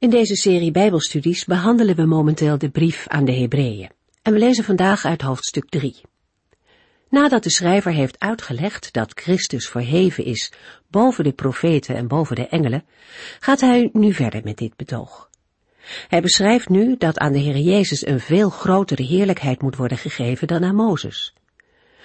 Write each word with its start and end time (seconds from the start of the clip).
In 0.00 0.10
deze 0.10 0.36
serie 0.36 0.70
Bijbelstudies 0.70 1.44
behandelen 1.44 1.96
we 1.96 2.04
momenteel 2.04 2.58
de 2.58 2.70
brief 2.70 3.08
aan 3.08 3.24
de 3.24 3.32
Hebreeën. 3.32 3.90
En 4.22 4.32
we 4.32 4.38
lezen 4.38 4.64
vandaag 4.64 5.04
uit 5.04 5.22
hoofdstuk 5.22 5.68
3. 5.68 5.96
Nadat 7.08 7.42
de 7.42 7.50
schrijver 7.50 7.92
heeft 7.92 8.18
uitgelegd 8.18 8.92
dat 8.92 9.20
Christus 9.20 9.68
verheven 9.68 10.24
is 10.24 10.52
boven 10.90 11.24
de 11.24 11.32
profeten 11.32 11.96
en 11.96 12.08
boven 12.08 12.36
de 12.36 12.48
engelen, 12.48 12.84
gaat 13.38 13.60
hij 13.60 13.88
nu 13.92 14.12
verder 14.12 14.40
met 14.44 14.56
dit 14.56 14.76
betoog. 14.76 15.30
Hij 16.08 16.20
beschrijft 16.20 16.68
nu 16.68 16.96
dat 16.96 17.18
aan 17.18 17.32
de 17.32 17.38
Heer 17.38 17.58
Jezus 17.58 18.06
een 18.06 18.20
veel 18.20 18.50
grotere 18.50 19.02
heerlijkheid 19.02 19.62
moet 19.62 19.76
worden 19.76 19.98
gegeven 19.98 20.46
dan 20.46 20.64
aan 20.64 20.74
Mozes. 20.74 21.34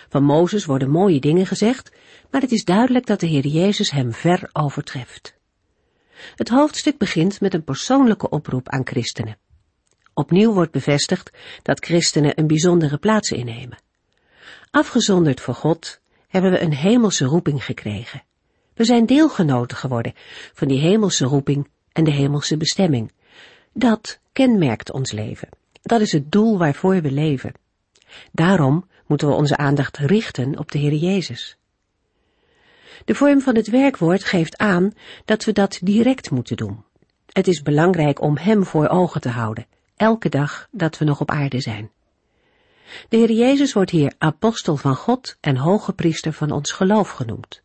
Van 0.10 0.24
Mozes 0.24 0.66
worden 0.66 0.90
mooie 0.90 1.20
dingen 1.20 1.46
gezegd, 1.46 1.92
maar 2.32 2.42
het 2.42 2.52
is 2.52 2.64
duidelijk 2.64 3.06
dat 3.06 3.20
de 3.20 3.28
Heer 3.28 3.48
Jezus 3.48 3.92
hem 3.92 4.14
ver 4.14 4.50
overtreft. 4.54 5.42
Het 6.36 6.50
hoofdstuk 6.50 6.98
begint 6.98 7.42
met 7.42 7.54
een 7.54 7.64
persoonlijke 7.64 8.30
oproep 8.30 8.70
aan 8.70 8.88
christenen. 8.88 9.38
Opnieuw 10.14 10.54
wordt 10.54 10.72
bevestigd 10.72 11.32
dat 11.62 11.86
christenen 11.86 12.40
een 12.40 12.48
bijzondere 12.48 12.98
plaats 12.98 13.32
innemen. 13.32 13.78
Afgezonderd 14.72 15.42
voor 15.42 15.54
God 15.54 16.00
hebben 16.28 16.52
we 16.52 16.62
een 16.62 16.74
hemelse 16.74 17.26
roeping 17.26 17.66
gekregen. 17.66 18.24
We 18.74 18.84
zijn 18.84 19.06
deelgenoten 19.06 19.78
geworden 19.78 20.14
van 20.54 20.68
die 20.68 20.80
hemelse 20.80 21.26
roeping 21.26 21.70
en 21.92 22.04
de 22.04 22.12
hemelse 22.12 22.58
bestemming. 22.58 23.12
Dat 23.74 24.20
kenmerkt 24.32 24.92
ons 24.92 25.12
leven. 25.12 25.50
Dat 25.82 26.02
is 26.02 26.12
het 26.12 26.32
doel 26.32 26.58
waarvoor 26.58 27.02
we 27.02 27.12
leven. 27.12 27.54
Daarom 28.32 28.88
moeten 29.08 29.28
we 29.28 29.34
onze 29.34 29.58
aandacht 29.58 29.98
richten 29.98 30.58
op 30.58 30.72
de 30.72 30.78
Heer 30.78 30.94
Jezus. 30.94 31.58
De 33.06 33.16
vorm 33.16 33.42
van 33.42 33.56
het 33.56 33.70
werkwoord 33.70 34.24
geeft 34.24 34.58
aan 34.58 34.94
dat 35.26 35.44
we 35.44 35.52
dat 35.52 35.80
direct 35.82 36.32
moeten 36.32 36.58
doen. 36.58 36.84
Het 37.32 37.48
is 37.48 37.62
belangrijk 37.62 38.22
om 38.22 38.38
Hem 38.38 38.66
voor 38.66 38.88
ogen 38.88 39.22
te 39.22 39.30
houden, 39.30 39.66
elke 39.96 40.30
dag 40.30 40.68
dat 40.72 40.98
we 40.98 41.06
nog 41.06 41.22
op 41.22 41.32
aarde 41.32 41.62
zijn. 41.62 41.92
De 43.10 43.18
Heer 43.18 43.32
Jezus 43.32 43.74
wordt 43.74 43.92
hier 43.92 44.14
apostel 44.18 44.78
van 44.78 44.96
God 44.96 45.38
en 45.40 45.58
hoge 45.58 45.94
priester 45.94 46.34
van 46.34 46.52
ons 46.52 46.72
geloof 46.72 47.10
genoemd. 47.10 47.62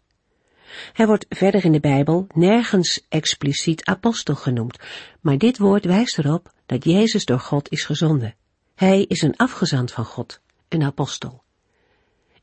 Hij 0.93 1.07
wordt 1.07 1.27
verder 1.29 1.65
in 1.65 1.73
de 1.73 1.81
Bijbel 1.81 2.27
nergens 2.35 3.07
expliciet 3.09 3.85
apostel 3.85 4.35
genoemd, 4.35 4.79
maar 5.21 5.39
dit 5.39 5.59
woord 5.59 5.85
wijst 5.85 6.19
erop 6.19 6.53
dat 6.67 6.85
Jezus 6.85 7.25
door 7.25 7.41
God 7.41 7.71
is 7.71 7.85
gezonden. 7.85 8.35
Hij 8.75 9.03
is 9.03 9.23
een 9.23 9.37
afgezant 9.37 9.93
van 9.93 10.05
God, 10.05 10.41
een 10.69 10.83
apostel. 10.83 11.43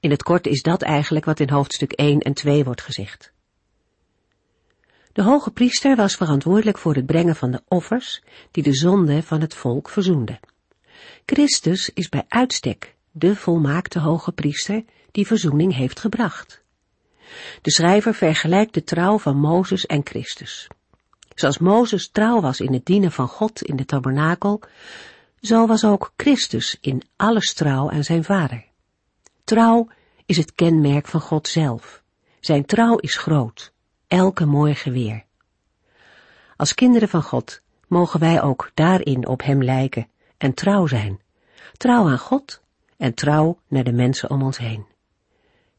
In 0.05 0.11
het 0.11 0.23
kort 0.23 0.47
is 0.47 0.61
dat 0.61 0.81
eigenlijk 0.81 1.25
wat 1.25 1.39
in 1.39 1.49
hoofdstuk 1.49 1.91
1 1.91 2.19
en 2.19 2.33
2 2.33 2.63
wordt 2.63 2.81
gezegd. 2.81 3.31
De 5.13 5.21
hoge 5.21 5.51
priester 5.51 5.95
was 5.95 6.15
verantwoordelijk 6.15 6.77
voor 6.77 6.95
het 6.95 7.05
brengen 7.05 7.35
van 7.35 7.51
de 7.51 7.61
offers 7.67 8.21
die 8.51 8.63
de 8.63 8.73
zonde 8.73 9.23
van 9.23 9.41
het 9.41 9.55
volk 9.55 9.89
verzoenden. 9.89 10.39
Christus 11.25 11.89
is 11.89 12.09
bij 12.09 12.25
uitstek 12.27 12.95
de 13.11 13.35
volmaakte 13.35 13.99
hoge 13.99 14.31
priester 14.31 14.83
die 15.11 15.27
verzoening 15.27 15.75
heeft 15.75 15.99
gebracht. 15.99 16.61
De 17.61 17.71
schrijver 17.71 18.13
vergelijkt 18.13 18.73
de 18.73 18.83
trouw 18.83 19.19
van 19.19 19.38
Mozes 19.38 19.85
en 19.85 20.01
Christus. 20.03 20.67
Zoals 21.35 21.57
Mozes 21.57 22.09
trouw 22.09 22.41
was 22.41 22.59
in 22.59 22.73
het 22.73 22.85
dienen 22.85 23.11
van 23.11 23.27
God 23.27 23.61
in 23.61 23.75
de 23.75 23.85
tabernakel, 23.85 24.61
zo 25.41 25.67
was 25.67 25.85
ook 25.85 26.13
Christus 26.17 26.77
in 26.81 27.01
alles 27.15 27.53
trouw 27.53 27.91
aan 27.91 28.03
zijn 28.03 28.23
vader. 28.23 28.65
Trouw 29.44 29.88
is 30.25 30.38
het 30.38 30.56
kenmerk 30.56 31.08
van 31.08 31.22
God 31.22 31.47
zelf. 31.47 32.03
Zijn 32.40 32.66
trouw 32.66 32.97
is 32.97 33.18
groot, 33.18 33.74
elke 34.08 34.46
morgen 34.46 34.91
weer. 34.91 35.24
Als 36.56 36.74
kinderen 36.74 37.09
van 37.09 37.24
God 37.24 37.62
mogen 37.88 38.19
wij 38.19 38.41
ook 38.41 38.72
daarin 38.74 39.28
op 39.28 39.44
Hem 39.44 39.63
lijken 39.63 40.08
en 40.38 40.53
trouw 40.53 40.88
zijn. 40.88 41.22
Trouw 41.78 42.08
aan 42.08 42.19
God 42.19 42.62
en 42.97 43.13
trouw 43.13 43.59
naar 43.68 43.84
de 43.84 43.91
mensen 43.91 44.30
om 44.30 44.44
ons 44.44 44.58
heen. 44.58 44.86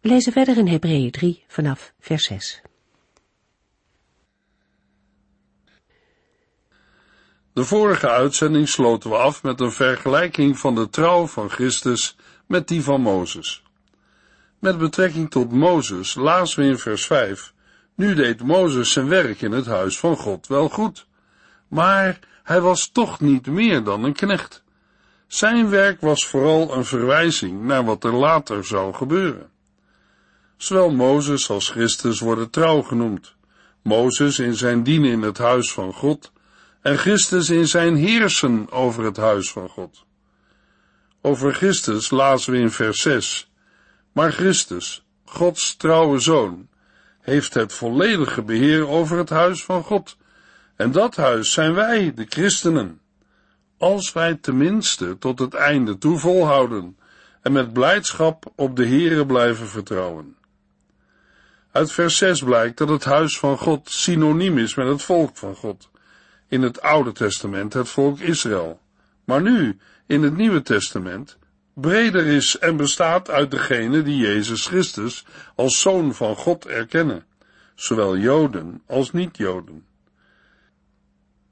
We 0.01 0.09
lezen 0.09 0.33
verder 0.33 0.57
in 0.57 0.69
Hebreeën 0.69 1.11
3 1.11 1.45
vanaf 1.47 1.93
vers 2.01 2.25
6. 2.25 2.63
De 7.53 7.65
vorige 7.65 8.11
uitzending 8.11 8.69
sloten 8.69 9.11
we 9.11 9.17
af 9.17 9.43
met 9.43 9.61
een 9.61 9.73
vergelijking 9.73 10.59
van 10.59 10.75
de 10.75 10.89
trouw 10.89 11.27
van 11.27 11.51
Christus 11.51 12.17
met 12.47 12.69
die 12.69 12.83
van 12.83 13.01
Mozes. 13.01 13.66
Met 14.59 14.79
betrekking 14.79 15.31
tot 15.31 15.53
Mozes 15.53 16.15
lazen 16.15 16.63
we 16.63 16.69
in 16.69 16.79
vers 16.79 17.07
5, 17.07 17.53
nu 17.95 18.15
deed 18.15 18.43
Mozes 18.43 18.93
zijn 18.93 19.09
werk 19.09 19.43
in 19.43 19.53
het 19.53 19.67
huis 19.67 19.99
van 19.99 20.17
God 20.17 20.47
wel 20.47 20.69
goed, 20.69 21.07
maar 21.69 22.19
hij 22.43 22.61
was 22.61 22.89
toch 22.89 23.21
niet 23.21 23.47
meer 23.47 23.85
dan 23.85 24.05
een 24.05 24.13
knecht. 24.13 24.65
Zijn 25.27 25.69
werk 25.69 26.01
was 26.01 26.27
vooral 26.27 26.75
een 26.75 26.85
verwijzing 26.85 27.63
naar 27.63 27.85
wat 27.85 28.05
er 28.05 28.13
later 28.13 28.65
zou 28.65 28.95
gebeuren. 28.95 29.51
Zowel 30.57 30.91
Mozes 30.91 31.51
als 31.51 31.71
Christus 31.71 32.21
worden 32.21 32.51
trouw 32.51 32.83
genoemd. 32.83 33.35
Mozes 33.83 34.39
in 34.39 34.55
zijn 34.55 34.83
dienen 34.83 35.11
in 35.11 35.23
het 35.23 35.39
huis 35.39 35.73
van 35.73 35.93
God 35.93 36.33
en 36.81 36.99
Christus 36.99 37.51
in 37.51 37.69
zijn 37.69 37.97
heersen 37.97 38.71
over 38.71 39.05
het 39.05 39.17
huis 39.17 39.53
van 39.53 39.69
God. 39.69 40.05
Over 41.21 41.55
Christus 41.55 42.11
lazen 42.11 42.53
we 42.53 42.59
in 42.59 42.71
vers 42.71 43.01
6. 43.01 43.51
Maar 44.17 44.33
Christus, 44.33 45.07
Gods 45.25 45.77
trouwe 45.77 46.19
zoon, 46.19 46.69
heeft 47.21 47.55
het 47.55 47.73
volledige 47.73 48.43
beheer 48.43 48.89
over 48.89 49.19
het 49.19 49.29
huis 49.29 49.65
van 49.65 49.83
God. 49.83 50.17
En 50.77 50.93
dat 50.93 51.17
huis 51.17 51.53
zijn 51.53 51.75
wij, 51.75 52.15
de 52.15 52.27
christenen. 52.29 53.01
Als 53.79 54.13
wij 54.13 54.35
tenminste 54.35 55.19
tot 55.19 55.39
het 55.39 55.55
einde 55.55 55.99
toe 55.99 56.19
volhouden 56.19 56.99
en 57.43 57.53
met 57.53 57.73
blijdschap 57.73 58.53
op 58.55 58.77
de 58.77 58.87
Here 58.87 59.27
blijven 59.27 59.69
vertrouwen. 59.69 60.37
Uit 61.73 61.93
vers 61.93 62.17
6 62.17 62.43
blijkt 62.43 62.79
dat 62.79 62.89
het 62.89 63.05
huis 63.05 63.39
van 63.39 63.59
God 63.59 63.91
synoniem 63.91 64.59
is 64.59 64.75
met 64.75 64.89
het 64.89 65.03
volk 65.03 65.37
van 65.37 65.55
God. 65.55 65.91
In 66.49 66.63
het 66.63 66.83
Oude 66.83 67.13
Testament 67.13 67.73
het 67.73 67.89
volk 67.89 68.19
Israël. 68.19 68.81
Maar 69.25 69.43
nu, 69.43 69.79
in 70.07 70.23
het 70.23 70.37
Nieuwe 70.37 70.63
Testament, 70.63 71.39
breder 71.81 72.27
is 72.27 72.59
en 72.59 72.77
bestaat 72.77 73.31
uit 73.31 73.51
degenen 73.51 74.05
die 74.05 74.17
Jezus 74.17 74.67
Christus 74.67 75.25
als 75.55 75.81
Zoon 75.81 76.15
van 76.15 76.37
God 76.37 76.67
erkennen, 76.67 77.25
zowel 77.75 78.17
Joden 78.17 78.83
als 78.87 79.13
niet-Joden. 79.13 79.87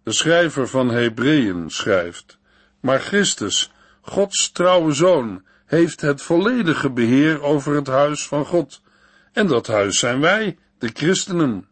De 0.03 0.13
schrijver 0.13 0.69
van 0.69 0.91
Hebreeën 0.91 1.71
schrijft, 1.71 2.39
maar 2.81 3.01
Christus, 3.01 3.73
Gods 4.01 4.51
trouwe 4.51 4.93
Zoon, 4.93 5.45
heeft 5.67 6.01
het 6.01 6.23
volledige 6.23 6.91
beheer 6.91 7.43
over 7.43 7.75
het 7.75 7.87
huis 7.87 8.27
van 8.27 8.47
God, 8.47 8.83
en 9.33 9.47
dat 9.47 9.67
huis 9.67 9.99
zijn 9.99 10.21
wij, 10.21 10.59
de 10.79 10.91
christenen. 10.93 11.69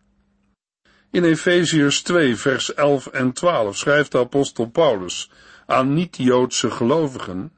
In 1.11 1.25
Efeziërs 1.25 2.03
2, 2.03 2.37
vers 2.37 2.75
11 2.75 3.07
en 3.07 3.33
12 3.33 3.77
schrijft 3.77 4.13
de 4.13 4.19
apostel 4.19 4.67
Paulus 4.67 5.31
aan 5.67 5.95
niet-Joodse 5.95 6.71
gelovigen, 6.71 7.53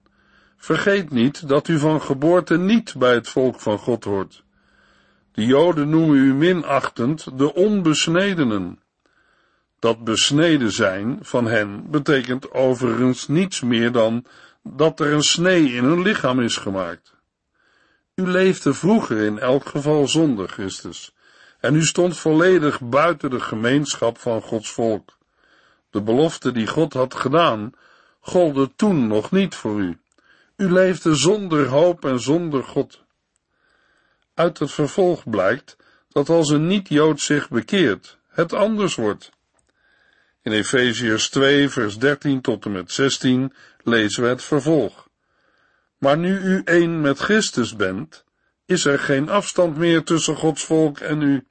Vergeet 0.64 1.10
niet 1.10 1.48
dat 1.48 1.68
u 1.68 1.78
van 1.78 2.02
geboorte 2.02 2.58
niet 2.58 2.94
bij 2.98 3.14
het 3.14 3.28
volk 3.28 3.60
van 3.60 3.78
God 3.78 4.04
hoort. 4.04 4.44
De 5.32 5.44
Joden 5.44 5.88
noemen 5.88 6.16
u 6.16 6.34
minachtend 6.34 7.38
de 7.38 7.54
onbesnedenen. 7.54 8.80
Dat 9.78 10.04
besneden 10.04 10.72
zijn 10.72 11.18
van 11.20 11.46
hen 11.46 11.90
betekent 11.90 12.52
overigens 12.52 13.28
niets 13.28 13.60
meer 13.60 13.92
dan 13.92 14.24
dat 14.62 15.00
er 15.00 15.12
een 15.12 15.22
snee 15.22 15.72
in 15.72 15.84
hun 15.84 16.02
lichaam 16.02 16.40
is 16.40 16.56
gemaakt. 16.56 17.14
U 18.14 18.26
leefde 18.26 18.74
vroeger 18.74 19.18
in 19.20 19.38
elk 19.38 19.66
geval 19.66 20.08
zonder 20.08 20.48
Christus, 20.48 21.14
en 21.60 21.74
u 21.74 21.82
stond 21.82 22.18
volledig 22.18 22.80
buiten 22.80 23.30
de 23.30 23.40
gemeenschap 23.40 24.18
van 24.18 24.42
Gods 24.42 24.70
volk. 24.70 25.18
De 25.90 26.02
belofte 26.02 26.52
die 26.52 26.66
God 26.66 26.92
had 26.92 27.14
gedaan, 27.14 27.72
golde 28.20 28.70
toen 28.76 29.06
nog 29.06 29.30
niet 29.30 29.54
voor 29.54 29.80
u. 29.80 29.98
U 30.56 30.72
leefde 30.72 31.14
zonder 31.14 31.66
hoop 31.66 32.04
en 32.04 32.20
zonder 32.20 32.64
God. 32.64 33.04
Uit 34.34 34.58
het 34.58 34.72
vervolg 34.72 35.30
blijkt 35.30 35.76
dat 36.08 36.28
als 36.28 36.50
een 36.50 36.66
niet-Jood 36.66 37.20
zich 37.20 37.48
bekeert, 37.48 38.18
het 38.28 38.52
anders 38.52 38.94
wordt. 38.94 39.30
In 40.42 40.52
Efeziërs 40.52 41.28
2, 41.30 41.68
vers 41.68 41.98
13 41.98 42.40
tot 42.40 42.64
en 42.64 42.72
met 42.72 42.92
16 42.92 43.52
lezen 43.82 44.22
we 44.22 44.28
het 44.28 44.42
vervolg. 44.42 45.08
Maar 45.98 46.18
nu 46.18 46.38
u 46.38 46.62
één 46.64 47.00
met 47.00 47.18
Christus 47.18 47.76
bent, 47.76 48.24
is 48.66 48.84
er 48.84 48.98
geen 48.98 49.28
afstand 49.28 49.76
meer 49.76 50.04
tussen 50.04 50.36
Gods 50.36 50.64
volk 50.64 50.98
en 50.98 51.22
u. 51.22 51.46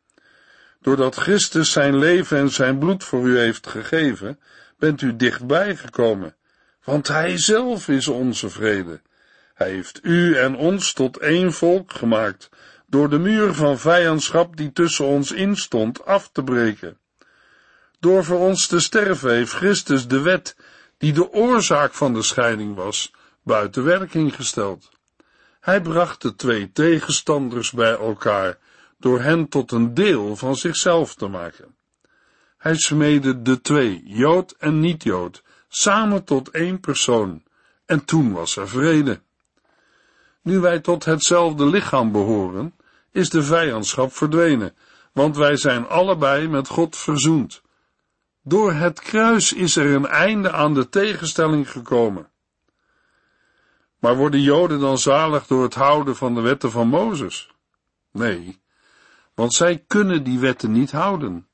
Doordat 0.81 1.15
Christus 1.15 1.71
zijn 1.71 1.97
leven 1.97 2.37
en 2.37 2.49
zijn 2.49 2.79
bloed 2.79 3.03
voor 3.03 3.27
u 3.27 3.37
heeft 3.37 3.67
gegeven, 3.67 4.39
bent 4.77 5.01
u 5.01 5.15
dichtbij 5.15 5.75
gekomen, 5.75 6.35
want 6.83 7.07
Hij 7.07 7.37
zelf 7.37 7.87
is 7.87 8.07
onze 8.07 8.49
vrede. 8.49 9.01
Hij 9.53 9.69
heeft 9.69 9.99
u 10.03 10.35
en 10.37 10.55
ons 10.55 10.93
tot 10.93 11.17
één 11.17 11.53
volk 11.53 11.93
gemaakt, 11.93 12.49
door 12.87 13.09
de 13.09 13.19
muur 13.19 13.53
van 13.53 13.79
vijandschap 13.79 14.57
die 14.57 14.71
tussen 14.71 15.05
ons 15.05 15.31
instond 15.31 16.05
af 16.05 16.29
te 16.31 16.43
breken. 16.43 16.97
Door 17.99 18.23
voor 18.23 18.39
ons 18.39 18.67
te 18.67 18.79
sterven 18.79 19.33
heeft 19.33 19.51
Christus 19.51 20.07
de 20.07 20.21
wet, 20.21 20.55
die 20.97 21.13
de 21.13 21.31
oorzaak 21.31 21.93
van 21.93 22.13
de 22.13 22.21
scheiding 22.21 22.75
was, 22.75 23.13
buiten 23.43 23.83
werking 23.83 24.35
gesteld. 24.35 24.89
Hij 25.59 25.81
bracht 25.81 26.21
de 26.21 26.35
twee 26.35 26.71
tegenstanders 26.71 27.71
bij 27.71 27.97
elkaar, 27.97 28.57
door 28.99 29.21
hen 29.21 29.47
tot 29.47 29.71
een 29.71 29.93
deel 29.93 30.35
van 30.35 30.55
zichzelf 30.55 31.15
te 31.15 31.27
maken. 31.27 31.75
Hij 32.57 32.75
smeedde 32.75 33.41
de 33.41 33.61
twee, 33.61 34.01
Jood 34.05 34.55
en 34.57 34.79
niet-Jood, 34.79 35.43
samen 35.75 36.23
tot 36.23 36.49
één 36.49 36.79
persoon, 36.79 37.43
en 37.85 38.05
toen 38.05 38.31
was 38.31 38.55
er 38.55 38.69
vrede. 38.69 39.21
Nu 40.41 40.59
wij 40.59 40.79
tot 40.79 41.05
hetzelfde 41.05 41.65
lichaam 41.65 42.11
behoren, 42.11 42.75
is 43.11 43.29
de 43.29 43.43
vijandschap 43.43 44.13
verdwenen, 44.13 44.75
want 45.11 45.37
wij 45.37 45.57
zijn 45.57 45.87
allebei 45.87 46.47
met 46.47 46.67
God 46.67 46.97
verzoend. 46.97 47.61
Door 48.41 48.73
het 48.73 48.99
kruis 48.99 49.53
is 49.53 49.75
er 49.75 49.93
een 49.93 50.07
einde 50.07 50.51
aan 50.51 50.73
de 50.73 50.89
tegenstelling 50.89 51.71
gekomen. 51.71 52.29
Maar 53.99 54.15
worden 54.15 54.41
Joden 54.41 54.79
dan 54.79 54.97
zalig 54.97 55.47
door 55.47 55.63
het 55.63 55.75
houden 55.75 56.15
van 56.15 56.35
de 56.35 56.41
wetten 56.41 56.71
van 56.71 56.87
Mozes? 56.87 57.51
Nee, 58.11 58.61
want 59.33 59.53
zij 59.53 59.83
kunnen 59.87 60.23
die 60.23 60.39
wetten 60.39 60.71
niet 60.71 60.91
houden. 60.91 61.47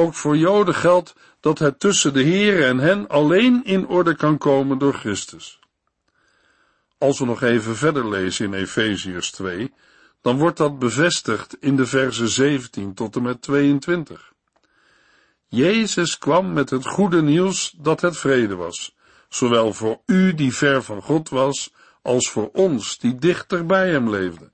Ook 0.00 0.14
voor 0.14 0.36
Joden 0.36 0.74
geldt 0.74 1.14
dat 1.40 1.58
het 1.58 1.80
tussen 1.80 2.12
de 2.12 2.22
Heer 2.22 2.66
en 2.66 2.78
hen 2.78 3.08
alleen 3.08 3.64
in 3.64 3.86
orde 3.86 4.16
kan 4.16 4.38
komen 4.38 4.78
door 4.78 4.94
Christus. 4.94 5.58
Als 6.98 7.18
we 7.18 7.24
nog 7.24 7.42
even 7.42 7.76
verder 7.76 8.08
lezen 8.08 8.44
in 8.44 8.54
Efeziërs 8.54 9.30
2, 9.30 9.72
dan 10.20 10.38
wordt 10.38 10.56
dat 10.56 10.78
bevestigd 10.78 11.56
in 11.60 11.76
de 11.76 11.86
versen 11.86 12.28
17 12.28 12.94
tot 12.94 13.16
en 13.16 13.22
met 13.22 13.42
22. 13.42 14.32
Jezus 15.46 16.18
kwam 16.18 16.52
met 16.52 16.70
het 16.70 16.86
goede 16.86 17.22
nieuws 17.22 17.74
dat 17.78 18.00
het 18.00 18.16
vrede 18.16 18.54
was, 18.54 18.96
zowel 19.28 19.72
voor 19.72 20.00
u 20.06 20.34
die 20.34 20.54
ver 20.54 20.82
van 20.82 21.02
God 21.02 21.28
was, 21.28 21.72
als 22.02 22.30
voor 22.30 22.50
ons 22.52 22.98
die 22.98 23.18
dichter 23.18 23.66
bij 23.66 23.90
hem 23.90 24.10
leefden. 24.10 24.50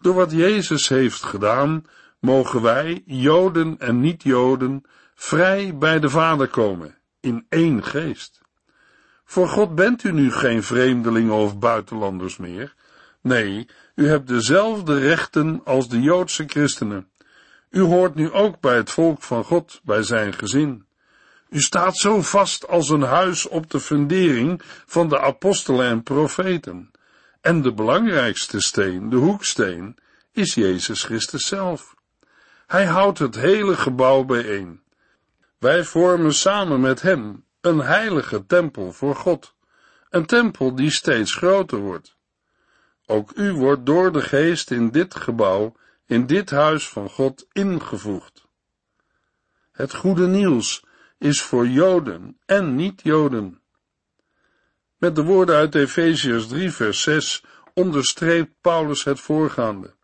Door 0.00 0.14
wat 0.14 0.30
Jezus 0.30 0.88
heeft 0.88 1.22
gedaan, 1.22 1.84
mogen 2.20 2.62
wij, 2.62 3.02
Joden 3.06 3.78
en 3.78 4.00
niet-Joden, 4.00 4.82
vrij 5.14 5.76
bij 5.76 6.00
de 6.00 6.10
Vader 6.10 6.48
komen, 6.48 6.98
in 7.20 7.46
één 7.48 7.84
geest. 7.84 8.40
Voor 9.24 9.48
God 9.48 9.74
bent 9.74 10.04
u 10.04 10.12
nu 10.12 10.32
geen 10.32 10.62
vreemdelingen 10.62 11.34
of 11.34 11.58
buitenlanders 11.58 12.36
meer. 12.36 12.74
Nee, 13.20 13.68
u 13.94 14.08
hebt 14.08 14.28
dezelfde 14.28 14.98
rechten 14.98 15.60
als 15.64 15.88
de 15.88 16.00
Joodse 16.00 16.44
christenen. 16.46 17.10
U 17.70 17.80
hoort 17.80 18.14
nu 18.14 18.30
ook 18.30 18.60
bij 18.60 18.76
het 18.76 18.90
volk 18.90 19.22
van 19.22 19.44
God, 19.44 19.80
bij 19.84 20.02
zijn 20.02 20.32
gezin. 20.32 20.86
U 21.48 21.60
staat 21.60 21.96
zo 21.96 22.22
vast 22.22 22.68
als 22.68 22.88
een 22.88 23.02
huis 23.02 23.48
op 23.48 23.70
de 23.70 23.80
fundering 23.80 24.62
van 24.86 25.08
de 25.08 25.20
apostelen 25.20 25.86
en 25.86 26.02
profeten. 26.02 26.90
En 27.40 27.62
de 27.62 27.74
belangrijkste 27.74 28.60
steen, 28.60 29.08
de 29.10 29.16
hoeksteen, 29.16 29.96
is 30.32 30.54
Jezus 30.54 31.02
Christus 31.02 31.46
zelf. 31.46 31.94
Hij 32.68 32.86
houdt 32.86 33.18
het 33.18 33.34
hele 33.34 33.76
gebouw 33.76 34.24
bijeen. 34.24 34.82
Wij 35.58 35.84
vormen 35.84 36.34
samen 36.34 36.80
met 36.80 37.02
hem 37.02 37.44
een 37.60 37.78
heilige 37.78 38.46
tempel 38.46 38.92
voor 38.92 39.16
God, 39.16 39.54
een 40.10 40.26
tempel 40.26 40.74
die 40.74 40.90
steeds 40.90 41.34
groter 41.34 41.78
wordt. 41.78 42.16
Ook 43.06 43.32
u 43.36 43.52
wordt 43.52 43.86
door 43.86 44.12
de 44.12 44.22
geest 44.22 44.70
in 44.70 44.90
dit 44.90 45.14
gebouw, 45.14 45.74
in 46.06 46.26
dit 46.26 46.50
huis 46.50 46.88
van 46.88 47.10
God 47.10 47.46
ingevoegd. 47.52 48.46
Het 49.72 49.94
goede 49.94 50.26
nieuws 50.26 50.84
is 51.18 51.42
voor 51.42 51.68
Joden 51.68 52.38
en 52.46 52.74
niet-Joden. 52.74 53.60
Met 54.96 55.16
de 55.16 55.22
woorden 55.22 55.56
uit 55.56 55.74
Efeziërs 55.74 56.46
3 56.46 56.70
vers 56.70 57.02
6 57.02 57.44
onderstreept 57.74 58.52
Paulus 58.60 59.04
het 59.04 59.20
voorgaande. 59.20 59.94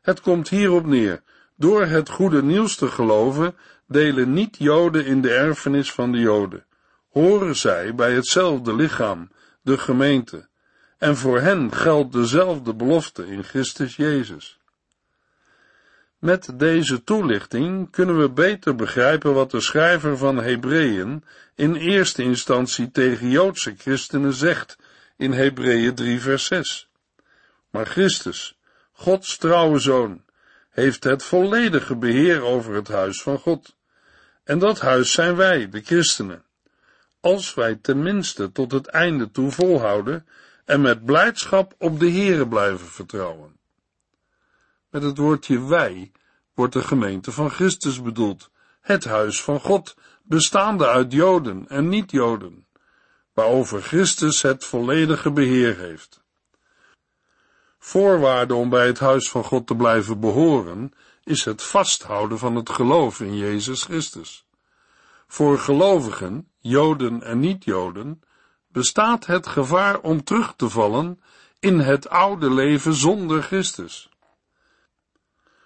Het 0.00 0.20
komt 0.20 0.48
hierop 0.48 0.86
neer, 0.86 1.22
door 1.56 1.86
het 1.86 2.08
goede 2.08 2.42
nieuws 2.42 2.76
te 2.76 2.88
geloven, 2.88 3.56
delen 3.86 4.32
niet-Joden 4.32 5.06
in 5.06 5.20
de 5.20 5.34
erfenis 5.34 5.92
van 5.92 6.12
de 6.12 6.18
Joden, 6.18 6.64
horen 7.10 7.56
zij 7.56 7.94
bij 7.94 8.12
hetzelfde 8.14 8.74
lichaam, 8.74 9.30
de 9.62 9.78
gemeente, 9.78 10.48
en 10.98 11.16
voor 11.16 11.40
hen 11.40 11.72
geldt 11.72 12.12
dezelfde 12.12 12.74
belofte 12.74 13.26
in 13.26 13.44
Christus 13.44 13.96
Jezus. 13.96 14.58
Met 16.18 16.58
deze 16.58 17.04
toelichting 17.04 17.90
kunnen 17.90 18.18
we 18.18 18.30
beter 18.30 18.74
begrijpen 18.74 19.34
wat 19.34 19.50
de 19.50 19.60
schrijver 19.60 20.18
van 20.18 20.36
Hebreeën 20.36 21.24
in 21.54 21.74
eerste 21.74 22.22
instantie 22.22 22.90
tegen 22.90 23.28
Joodse 23.28 23.74
christenen 23.78 24.32
zegt 24.32 24.78
in 25.16 25.32
Hebreeën 25.32 25.94
3 25.94 26.20
vers 26.20 26.44
6. 26.44 26.88
Maar 27.70 27.86
Christus, 27.86 28.58
Gods 28.92 29.36
trouwe 29.36 29.78
zoon, 29.78 30.23
heeft 30.74 31.04
het 31.04 31.22
volledige 31.22 31.96
beheer 31.96 32.42
over 32.42 32.74
het 32.74 32.88
huis 32.88 33.22
van 33.22 33.38
God. 33.38 33.76
En 34.44 34.58
dat 34.58 34.80
huis 34.80 35.12
zijn 35.12 35.36
wij, 35.36 35.68
de 35.68 35.80
christenen. 35.80 36.44
Als 37.20 37.54
wij 37.54 37.74
tenminste 37.74 38.52
tot 38.52 38.72
het 38.72 38.86
einde 38.86 39.30
toe 39.30 39.50
volhouden 39.50 40.26
en 40.64 40.80
met 40.80 41.04
blijdschap 41.04 41.74
op 41.78 42.00
de 42.00 42.10
Here 42.10 42.48
blijven 42.48 42.86
vertrouwen. 42.86 43.56
Met 44.90 45.02
het 45.02 45.18
woordje 45.18 45.66
wij 45.66 46.12
wordt 46.54 46.72
de 46.72 46.82
gemeente 46.82 47.32
van 47.32 47.50
Christus 47.50 48.02
bedoeld, 48.02 48.50
het 48.80 49.04
huis 49.04 49.42
van 49.42 49.60
God, 49.60 49.96
bestaande 50.22 50.88
uit 50.88 51.12
Joden 51.12 51.68
en 51.68 51.88
niet-Joden, 51.88 52.66
waarover 53.32 53.82
Christus 53.82 54.42
het 54.42 54.64
volledige 54.64 55.30
beheer 55.30 55.78
heeft. 55.78 56.23
Voorwaarde 57.86 58.54
om 58.54 58.68
bij 58.68 58.86
het 58.86 58.98
huis 58.98 59.30
van 59.30 59.44
God 59.44 59.66
te 59.66 59.76
blijven 59.76 60.20
behoren, 60.20 60.92
is 61.24 61.44
het 61.44 61.62
vasthouden 61.62 62.38
van 62.38 62.54
het 62.54 62.70
geloof 62.70 63.20
in 63.20 63.36
Jezus 63.36 63.82
Christus. 63.82 64.46
Voor 65.26 65.58
gelovigen, 65.58 66.48
Joden 66.58 67.22
en 67.22 67.40
niet-Joden, 67.40 68.22
bestaat 68.68 69.26
het 69.26 69.46
gevaar 69.46 70.00
om 70.00 70.24
terug 70.24 70.54
te 70.56 70.68
vallen 70.68 71.20
in 71.58 71.78
het 71.78 72.08
oude 72.08 72.50
leven 72.50 72.94
zonder 72.94 73.42
Christus. 73.42 74.08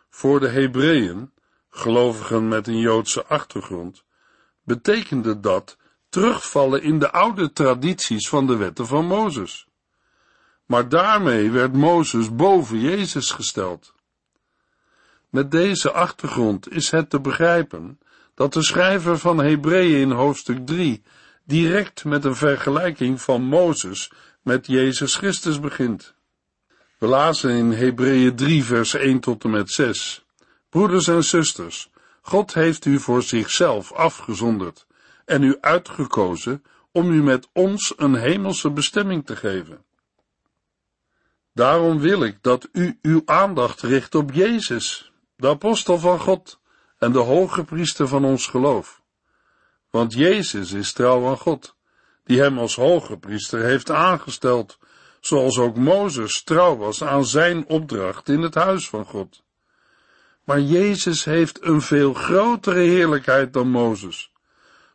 Voor 0.09 0.41
de 0.41 0.49
Hebreeën, 0.49 1.33
gelovigen 1.71 2.49
met 2.49 2.67
een 2.67 2.79
Joodse 2.79 3.27
achtergrond, 3.27 4.05
betekende 4.63 5.41
dat 5.41 5.77
terugvallen 6.09 6.83
in 6.83 6.99
de 6.99 7.13
oude 7.13 7.53
tradities 7.53 8.29
van 8.29 8.47
de 8.47 8.57
wetten 8.57 8.87
van 8.87 9.07
Mozes. 9.07 9.68
Maar 10.69 10.89
daarmee 10.89 11.51
werd 11.51 11.73
Mozes 11.73 12.35
boven 12.35 12.81
Jezus 12.81 13.31
gesteld. 13.31 13.95
Met 15.29 15.51
deze 15.51 15.93
achtergrond 15.93 16.73
is 16.73 16.91
het 16.91 17.11
te 17.11 17.21
begrijpen 17.21 17.99
dat 18.35 18.53
de 18.53 18.63
schrijver 18.63 19.19
van 19.19 19.39
Hebreeën 19.39 20.01
in 20.01 20.11
hoofdstuk 20.11 20.67
3 20.67 21.03
direct 21.45 22.05
met 22.05 22.25
een 22.25 22.37
vergelijking 22.37 23.21
van 23.21 23.43
Mozes 23.43 24.11
met 24.43 24.67
Jezus 24.67 25.17
Christus 25.17 25.61
begint. 25.61 26.15
We 26.99 27.07
lazen 27.07 27.51
in 27.51 27.73
Hebreeën 27.73 28.37
3 28.37 28.65
vers 28.65 28.95
1 28.95 29.21
tot 29.21 29.45
en 29.45 29.51
met 29.51 29.71
6. 29.71 30.25
Broeders 30.69 31.09
en 31.09 31.25
zusters, 31.25 31.91
God 32.21 32.55
heeft 32.55 32.85
u 32.85 32.99
voor 32.99 33.23
zichzelf 33.23 33.93
afgezonderd 33.93 34.87
en 35.25 35.43
u 35.43 35.57
uitgekozen 35.61 36.63
om 36.93 37.11
u 37.11 37.23
met 37.23 37.49
ons 37.53 37.93
een 37.97 38.15
hemelse 38.15 38.71
bestemming 38.71 39.27
te 39.27 39.37
geven. 39.37 39.87
Daarom 41.59 41.99
wil 41.99 42.23
ik 42.23 42.39
dat 42.41 42.69
u 42.73 42.99
uw 43.03 43.23
aandacht 43.25 43.83
richt 43.83 44.15
op 44.15 44.33
Jezus, 44.33 45.13
de 45.37 45.49
apostel 45.49 45.99
van 45.99 46.21
God 46.21 46.61
en 46.99 47.13
de 47.13 47.19
hoge 47.19 47.65
priester 47.65 48.09
van 48.09 48.25
ons 48.25 48.47
geloof. 48.47 49.03
Want 49.91 50.13
Jezus 50.13 50.73
is 50.73 50.93
trouw 50.93 51.29
aan 51.29 51.39
God, 51.39 51.75
die 52.25 52.41
hem 52.41 52.59
als 52.59 52.77
hoge 52.77 53.19
priester 53.19 53.61
heeft 53.61 53.91
aangesteld, 53.91 54.79
zoals 55.21 55.59
ook 55.59 55.77
Mozes 55.77 56.43
trouw 56.43 56.77
was 56.77 57.05
aan 57.05 57.25
zijn 57.25 57.67
opdracht 57.67 58.29
in 58.29 58.43
het 58.43 58.55
huis 58.55 58.89
van 58.89 59.05
God. 59.05 59.43
Maar 60.45 60.61
Jezus 60.61 61.25
heeft 61.25 61.65
een 61.65 61.83
veel 61.83 62.15
grotere 62.15 62.81
heerlijkheid 62.81 63.53
dan 63.53 63.69
Mozes. 63.69 64.33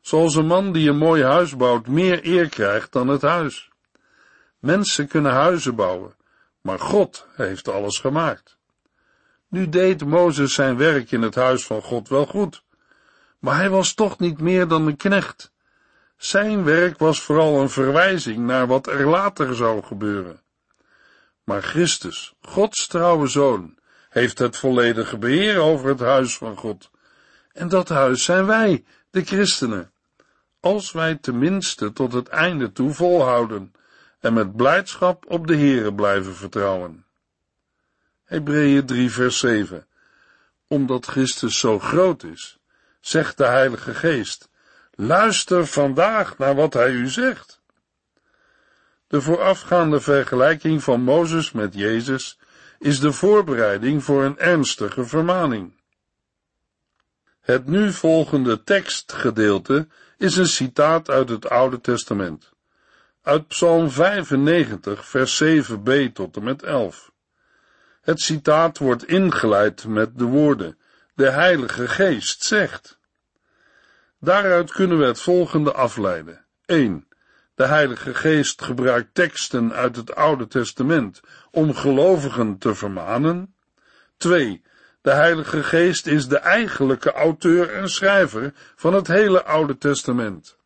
zoals 0.01 0.35
een 0.35 0.47
man 0.47 0.71
die 0.71 0.89
een 0.89 0.97
mooi 0.97 1.23
huis 1.23 1.55
bouwt 1.55 1.87
meer 1.87 2.25
eer 2.25 2.49
krijgt 2.49 2.91
dan 2.91 3.07
het 3.07 3.21
huis. 3.21 3.69
Mensen 4.59 5.07
kunnen 5.07 5.31
huizen 5.31 5.75
bouwen, 5.75 6.15
maar 6.63 6.79
God 6.79 7.27
heeft 7.35 7.67
alles 7.67 7.99
gemaakt. 7.99 8.57
Nu 9.47 9.69
deed 9.69 10.05
Mozes 10.05 10.53
zijn 10.53 10.77
werk 10.77 11.11
in 11.11 11.21
het 11.21 11.35
huis 11.35 11.65
van 11.65 11.81
God 11.81 12.09
wel 12.09 12.25
goed, 12.25 12.63
maar 13.39 13.55
hij 13.55 13.69
was 13.69 13.93
toch 13.93 14.19
niet 14.19 14.39
meer 14.39 14.67
dan 14.67 14.87
een 14.87 14.97
knecht. 14.97 15.51
Zijn 16.17 16.63
werk 16.63 16.97
was 16.97 17.21
vooral 17.21 17.61
een 17.61 17.69
verwijzing 17.69 18.37
naar 18.37 18.67
wat 18.67 18.87
er 18.87 19.07
later 19.07 19.55
zou 19.55 19.83
gebeuren. 19.83 20.41
Maar 21.43 21.61
Christus, 21.61 22.33
Gods 22.41 22.87
trouwe 22.87 23.27
zoon, 23.27 23.77
heeft 24.09 24.39
het 24.39 24.57
volledige 24.57 25.17
beheer 25.17 25.59
over 25.59 25.89
het 25.89 25.99
huis 25.99 26.37
van 26.37 26.57
God. 26.57 26.89
En 27.51 27.67
dat 27.67 27.89
huis 27.89 28.23
zijn 28.23 28.45
wij, 28.45 28.83
de 29.09 29.23
christenen. 29.23 29.91
Als 30.59 30.91
wij 30.91 31.15
tenminste 31.15 31.93
tot 31.93 32.13
het 32.13 32.27
einde 32.27 32.71
toe 32.71 32.93
volhouden 32.93 33.73
en 34.23 34.33
met 34.33 34.55
blijdschap 34.55 35.25
op 35.27 35.47
de 35.47 35.55
Here 35.55 35.93
blijven 35.93 36.35
vertrouwen. 36.35 37.05
Hebreeën 38.23 38.85
3 38.85 39.11
vers 39.11 39.39
7 39.39 39.87
Omdat 40.67 41.05
Christus 41.05 41.59
zo 41.59 41.79
groot 41.79 42.23
is, 42.23 42.59
zegt 42.99 43.37
de 43.37 43.45
Heilige 43.45 43.93
Geest, 43.93 44.49
luister 44.91 45.67
vandaag 45.67 46.37
naar 46.37 46.55
wat 46.55 46.73
hij 46.73 46.91
u 46.91 47.07
zegt. 47.07 47.61
De 49.07 49.21
voorafgaande 49.21 50.01
vergelijking 50.01 50.83
van 50.83 51.01
Mozes 51.01 51.51
met 51.51 51.73
Jezus 51.73 52.39
is 52.79 52.99
de 52.99 53.11
voorbereiding 53.11 54.03
voor 54.03 54.23
een 54.23 54.39
ernstige 54.39 55.05
vermaning. 55.05 55.73
Het 57.39 57.65
nu 57.65 57.91
volgende 57.91 58.63
tekstgedeelte 58.63 59.87
is 60.17 60.37
een 60.37 60.47
citaat 60.47 61.09
uit 61.09 61.29
het 61.29 61.49
Oude 61.49 61.81
Testament. 61.81 62.52
Uit 63.23 63.47
Psalm 63.47 63.89
95, 63.89 65.05
vers 65.05 65.43
7b 65.43 66.11
tot 66.13 66.35
en 66.35 66.43
met 66.43 66.63
11. 66.63 67.11
Het 68.01 68.19
citaat 68.19 68.77
wordt 68.77 69.07
ingeleid 69.07 69.87
met 69.87 70.17
de 70.17 70.23
woorden: 70.23 70.77
De 71.15 71.29
Heilige 71.29 71.87
Geest 71.87 72.43
zegt. 72.43 72.99
Daaruit 74.19 74.71
kunnen 74.71 74.97
we 74.97 75.05
het 75.05 75.19
volgende 75.19 75.73
afleiden. 75.73 76.45
1. 76.65 77.07
De 77.55 77.65
Heilige 77.65 78.13
Geest 78.13 78.61
gebruikt 78.61 79.13
teksten 79.13 79.73
uit 79.73 79.95
het 79.95 80.15
Oude 80.15 80.47
Testament 80.47 81.21
om 81.51 81.73
gelovigen 81.75 82.57
te 82.57 82.75
vermanen. 82.75 83.55
2. 84.17 84.63
De 85.01 85.11
Heilige 85.11 85.63
Geest 85.63 86.07
is 86.07 86.27
de 86.27 86.37
eigenlijke 86.37 87.11
auteur 87.11 87.73
en 87.73 87.89
schrijver 87.89 88.53
van 88.75 88.93
het 88.93 89.07
hele 89.07 89.43
Oude 89.43 89.77
Testament. 89.77 90.57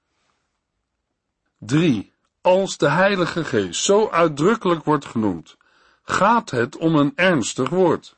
3. 1.57 2.15
Als 2.47 2.77
de 2.77 2.89
Heilige 2.89 3.43
Geest 3.43 3.83
zo 3.83 4.09
uitdrukkelijk 4.09 4.83
wordt 4.83 5.05
genoemd, 5.05 5.57
gaat 6.03 6.49
het 6.49 6.77
om 6.77 6.95
een 6.95 7.11
ernstig 7.15 7.69
woord. 7.69 8.15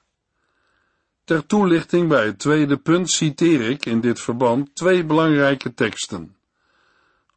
Ter 1.24 1.46
toelichting 1.46 2.08
bij 2.08 2.26
het 2.26 2.40
tweede 2.40 2.78
punt 2.78 3.10
citeer 3.10 3.62
ik 3.62 3.86
in 3.86 4.02
dit 4.02 4.20
verband 4.20 4.76
twee 4.76 5.04
belangrijke 5.04 5.74
teksten. 5.74 6.36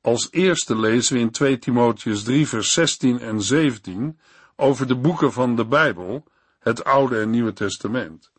Als 0.01 0.29
eerste 0.31 0.77
lezen 0.77 1.15
we 1.15 1.21
in 1.21 1.31
2 1.31 1.59
Timotheus 1.59 2.23
3 2.23 2.49
vers 2.49 2.73
16 2.73 3.21
en 3.21 3.43
17 3.43 4.19
over 4.57 4.87
de 4.87 4.97
boeken 4.97 5.33
van 5.33 5.57
de 5.57 5.65
Bijbel, 5.65 6.25
het 6.59 6.85
Oude 6.85 7.21
en 7.21 7.31
Nieuwe 7.31 7.53
Testament. 7.53 8.31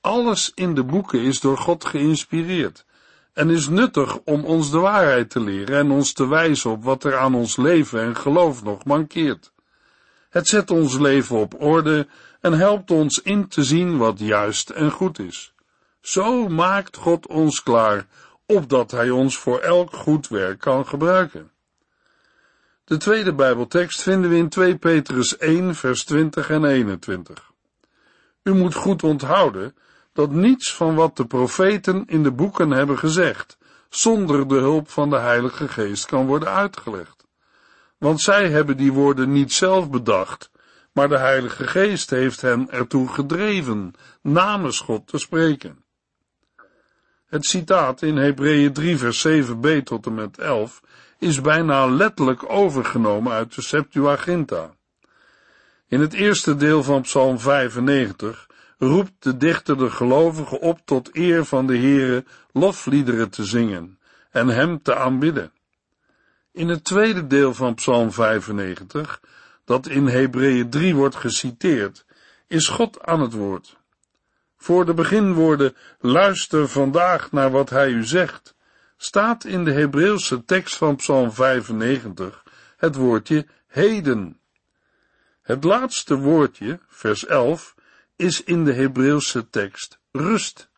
Alles 0.00 0.52
in 0.54 0.74
de 0.74 0.84
boeken 0.84 1.20
is 1.20 1.40
door 1.40 1.58
God 1.58 1.84
geïnspireerd 1.84 2.84
en 3.32 3.50
is 3.50 3.68
nuttig 3.68 4.18
om 4.18 4.44
ons 4.44 4.70
de 4.70 4.78
waarheid 4.78 5.30
te 5.30 5.40
leren 5.40 5.78
en 5.78 5.90
ons 5.90 6.12
te 6.12 6.28
wijzen 6.28 6.70
op 6.70 6.84
wat 6.84 7.04
er 7.04 7.16
aan 7.18 7.34
ons 7.34 7.56
leven 7.56 8.00
en 8.00 8.16
geloof 8.16 8.62
nog 8.62 8.84
mankeert. 8.84 9.52
Het 10.30 10.48
zet 10.48 10.70
ons 10.70 10.98
leven 10.98 11.36
op 11.36 11.62
orde 11.62 12.06
en 12.40 12.52
helpt 12.52 12.90
ons 12.90 13.18
in 13.18 13.48
te 13.48 13.64
zien 13.64 13.96
wat 13.96 14.18
juist 14.18 14.70
en 14.70 14.90
goed 14.90 15.18
is. 15.18 15.54
Zo 16.00 16.48
maakt 16.48 16.96
God 16.96 17.26
ons 17.26 17.62
klaar, 17.62 18.06
opdat 18.46 18.90
Hij 18.90 19.10
ons 19.10 19.38
voor 19.38 19.58
elk 19.58 19.92
goed 19.92 20.28
werk 20.28 20.60
kan 20.60 20.86
gebruiken. 20.86 21.50
De 22.84 22.96
tweede 22.96 23.34
Bijbeltekst 23.34 24.02
vinden 24.02 24.30
we 24.30 24.36
in 24.36 24.48
2 24.48 24.76
Petrus 24.76 25.36
1, 25.36 25.74
vers 25.74 26.04
20 26.04 26.50
en 26.50 26.64
21. 26.64 27.50
U 28.42 28.54
moet 28.54 28.74
goed 28.74 29.02
onthouden 29.02 29.74
dat 30.12 30.30
niets 30.30 30.74
van 30.74 30.94
wat 30.94 31.16
de 31.16 31.26
profeten 31.26 32.04
in 32.06 32.22
de 32.22 32.32
boeken 32.32 32.70
hebben 32.70 32.98
gezegd, 32.98 33.58
zonder 33.88 34.48
de 34.48 34.54
hulp 34.54 34.90
van 34.90 35.10
de 35.10 35.18
Heilige 35.18 35.68
Geest 35.68 36.06
kan 36.06 36.26
worden 36.26 36.48
uitgelegd. 36.48 37.26
Want 37.98 38.20
zij 38.20 38.50
hebben 38.50 38.76
die 38.76 38.92
woorden 38.92 39.32
niet 39.32 39.52
zelf 39.52 39.90
bedacht, 39.90 40.50
maar 40.92 41.08
de 41.08 41.18
Heilige 41.18 41.66
Geest 41.66 42.10
heeft 42.10 42.40
hen 42.40 42.70
ertoe 42.70 43.08
gedreven 43.08 43.94
namens 44.22 44.80
God 44.80 45.06
te 45.06 45.18
spreken. 45.18 45.84
Het 47.26 47.44
citaat 47.44 48.02
in 48.02 48.16
Hebreeën 48.16 48.72
3 48.72 48.98
vers 48.98 49.26
7b 49.28 49.82
tot 49.84 50.06
en 50.06 50.14
met 50.14 50.38
11 50.38 50.80
is 51.18 51.40
bijna 51.40 51.86
letterlijk 51.86 52.50
overgenomen 52.50 53.32
uit 53.32 53.54
de 53.54 53.62
Septuaginta. 53.62 54.74
In 55.88 56.00
het 56.00 56.12
eerste 56.12 56.56
deel 56.56 56.82
van 56.82 57.02
Psalm 57.02 57.38
95 57.38 58.48
roept 58.82 59.22
de 59.22 59.36
dichter 59.36 59.78
de 59.78 59.90
gelovigen 59.90 60.60
op 60.60 60.80
tot 60.84 61.16
eer 61.16 61.44
van 61.44 61.66
de 61.66 61.76
Heere 61.76 62.24
lofliederen 62.52 63.30
te 63.30 63.44
zingen 63.44 63.98
en 64.30 64.48
hem 64.48 64.82
te 64.82 64.94
aanbidden. 64.94 65.52
In 66.52 66.68
het 66.68 66.84
tweede 66.84 67.26
deel 67.26 67.54
van 67.54 67.74
Psalm 67.74 68.12
95, 68.12 69.20
dat 69.64 69.86
in 69.86 70.06
Hebreeën 70.06 70.70
3 70.70 70.94
wordt 70.94 71.14
geciteerd, 71.14 72.04
is 72.46 72.68
God 72.68 73.02
aan 73.02 73.20
het 73.20 73.32
woord. 73.32 73.76
Voor 74.56 74.84
de 74.84 74.94
beginwoorden 74.94 75.76
luister 76.00 76.68
vandaag 76.68 77.32
naar 77.32 77.50
wat 77.50 77.70
hij 77.70 77.90
u 77.90 78.04
zegt, 78.04 78.54
staat 78.96 79.44
in 79.44 79.64
de 79.64 79.72
Hebreeuwse 79.72 80.44
tekst 80.44 80.76
van 80.76 80.96
Psalm 80.96 81.32
95 81.32 82.42
het 82.76 82.96
woordje 82.96 83.46
heden. 83.66 84.40
Het 85.42 85.64
laatste 85.64 86.16
woordje, 86.16 86.80
vers 86.88 87.26
11, 87.26 87.74
is 88.16 88.44
in 88.44 88.64
de 88.64 88.72
Hebreeuwse 88.72 89.50
tekst 89.50 89.98
rust. 90.12 90.70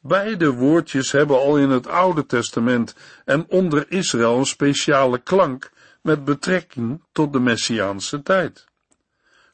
Beide 0.00 0.52
woordjes 0.52 1.12
hebben 1.12 1.36
al 1.36 1.58
in 1.58 1.70
het 1.70 1.86
Oude 1.86 2.26
Testament 2.26 2.94
en 3.24 3.46
onder 3.48 3.86
Israël 3.88 4.38
een 4.38 4.46
speciale 4.46 5.18
klank 5.18 5.72
met 6.02 6.24
betrekking 6.24 7.02
tot 7.12 7.32
de 7.32 7.40
Messiaanse 7.40 8.22
tijd. 8.22 8.66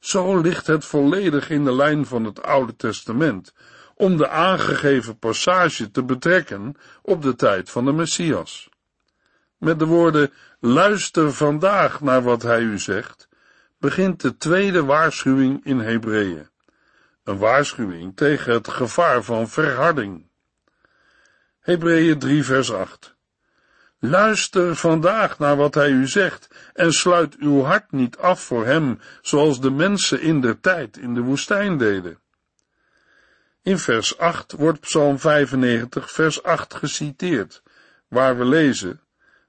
Zo 0.00 0.40
ligt 0.40 0.66
het 0.66 0.84
volledig 0.84 1.50
in 1.50 1.64
de 1.64 1.72
lijn 1.72 2.06
van 2.06 2.24
het 2.24 2.42
Oude 2.42 2.76
Testament 2.76 3.52
om 3.94 4.16
de 4.16 4.28
aangegeven 4.28 5.18
passage 5.18 5.90
te 5.90 6.02
betrekken 6.02 6.76
op 7.02 7.22
de 7.22 7.34
tijd 7.34 7.70
van 7.70 7.84
de 7.84 7.92
Messias. 7.92 8.68
Met 9.58 9.78
de 9.78 9.86
woorden 9.86 10.32
luister 10.60 11.32
vandaag 11.32 12.00
naar 12.00 12.22
wat 12.22 12.42
hij 12.42 12.60
u 12.60 12.78
zegt, 12.78 13.28
begint 13.78 14.20
de 14.20 14.36
tweede 14.36 14.84
waarschuwing 14.84 15.64
in 15.64 15.78
Hebreeën. 15.78 16.48
Een 17.30 17.38
waarschuwing 17.38 18.16
tegen 18.16 18.52
het 18.52 18.68
gevaar 18.68 19.22
van 19.22 19.48
verharding. 19.48 20.26
Hebreeën 21.60 22.18
3 22.18 22.44
vers 22.44 22.72
8 22.72 23.14
Luister 23.98 24.76
vandaag 24.76 25.38
naar 25.38 25.56
wat 25.56 25.74
hij 25.74 25.90
u 25.90 26.08
zegt 26.08 26.48
en 26.72 26.92
sluit 26.92 27.36
uw 27.36 27.62
hart 27.62 27.92
niet 27.92 28.16
af 28.18 28.40
voor 28.40 28.66
hem, 28.66 29.00
zoals 29.22 29.60
de 29.60 29.70
mensen 29.70 30.20
in 30.20 30.40
der 30.40 30.60
tijd 30.60 30.96
in 30.96 31.14
de 31.14 31.20
woestijn 31.20 31.78
deden. 31.78 32.18
In 33.62 33.78
vers 33.78 34.18
8 34.18 34.52
wordt 34.52 34.80
Psalm 34.80 35.18
95 35.18 36.10
vers 36.10 36.42
8 36.42 36.74
geciteerd, 36.74 37.62
waar 38.08 38.38
we 38.38 38.44
lezen, 38.44 39.00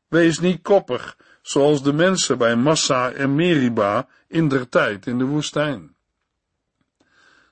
Wees 0.08 0.40
niet 0.40 0.62
koppig, 0.62 1.18
zoals 1.42 1.84
de 1.84 1.94
mensen 1.94 2.38
bij 2.38 2.56
Massa 2.56 3.12
en 3.12 3.36
Meriba 3.36 4.08
in 4.28 4.48
der 4.48 4.70
tijd 4.70 5.08
in 5.08 5.18
de 5.18 5.26
woestijn. 5.26 5.91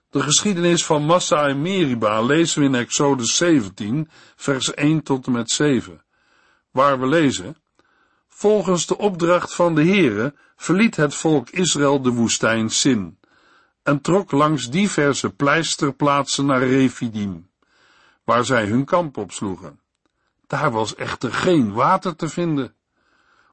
De 0.10 0.22
geschiedenis 0.22 0.86
van 0.86 1.04
Massa 1.04 1.48
en 1.48 1.62
Meriba 1.62 2.22
lezen 2.22 2.62
we 2.62 2.68
in 2.68 2.76
Exodus 2.76 3.36
17, 3.36 4.10
vers 4.36 4.74
1 4.74 5.04
tot 5.04 5.26
en 5.26 5.32
met 5.32 5.52
7, 5.52 6.04
waar 6.72 7.00
we 7.00 7.08
lezen, 7.08 7.58
Volgens 8.40 8.86
de 8.86 8.98
opdracht 8.98 9.56
van 9.56 9.76
de 9.76 9.84
Heere 9.84 10.34
verliet 10.56 10.96
het 10.96 11.16
volk 11.16 11.50
Israël 11.50 12.02
de 12.02 12.10
woestijn 12.10 12.70
Sin 12.70 13.20
en 13.84 14.02
trok 14.02 14.32
langs 14.32 14.70
diverse 14.70 15.30
pleisterplaatsen 15.30 16.46
naar 16.46 16.64
Refidim, 16.64 17.50
waar 18.24 18.46
zij 18.46 18.66
hun 18.66 18.86
kamp 18.86 19.18
opsloegen. 19.18 19.80
Daar 20.48 20.72
was 20.72 20.96
echter 20.96 21.34
geen 21.34 21.74
water 21.74 22.16
te 22.16 22.30
vinden. 22.30 22.74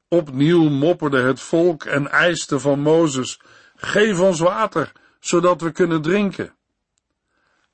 Opnieuw 0.09 0.69
mopperde 0.69 1.21
het 1.21 1.41
volk 1.41 1.85
en 1.85 2.11
eiste 2.11 2.61
van 2.61 2.81
Mozes, 2.81 3.41
geef 3.77 4.21
ons 4.21 4.39
water, 4.39 4.93
zodat 5.27 5.61
we 5.61 5.71
kunnen 5.71 6.03
drinken. 6.03 6.55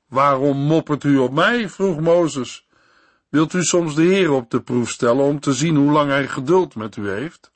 Waarom 0.07 0.57
moppert 0.57 1.03
u 1.03 1.17
op 1.17 1.31
mij? 1.31 1.69
vroeg 1.69 1.99
Mozes. 1.99 2.67
Wilt 3.29 3.53
u 3.53 3.63
soms 3.63 3.95
de 3.95 4.01
Heer 4.01 4.31
op 4.31 4.51
de 4.51 4.61
proef 4.61 4.89
stellen 4.89 5.23
om 5.25 5.39
te 5.39 5.53
zien 5.53 5.75
hoe 5.75 5.91
lang 5.91 6.09
hij 6.09 6.27
geduld 6.27 6.75
met 6.75 6.95
u 6.95 7.09
heeft? 7.09 7.51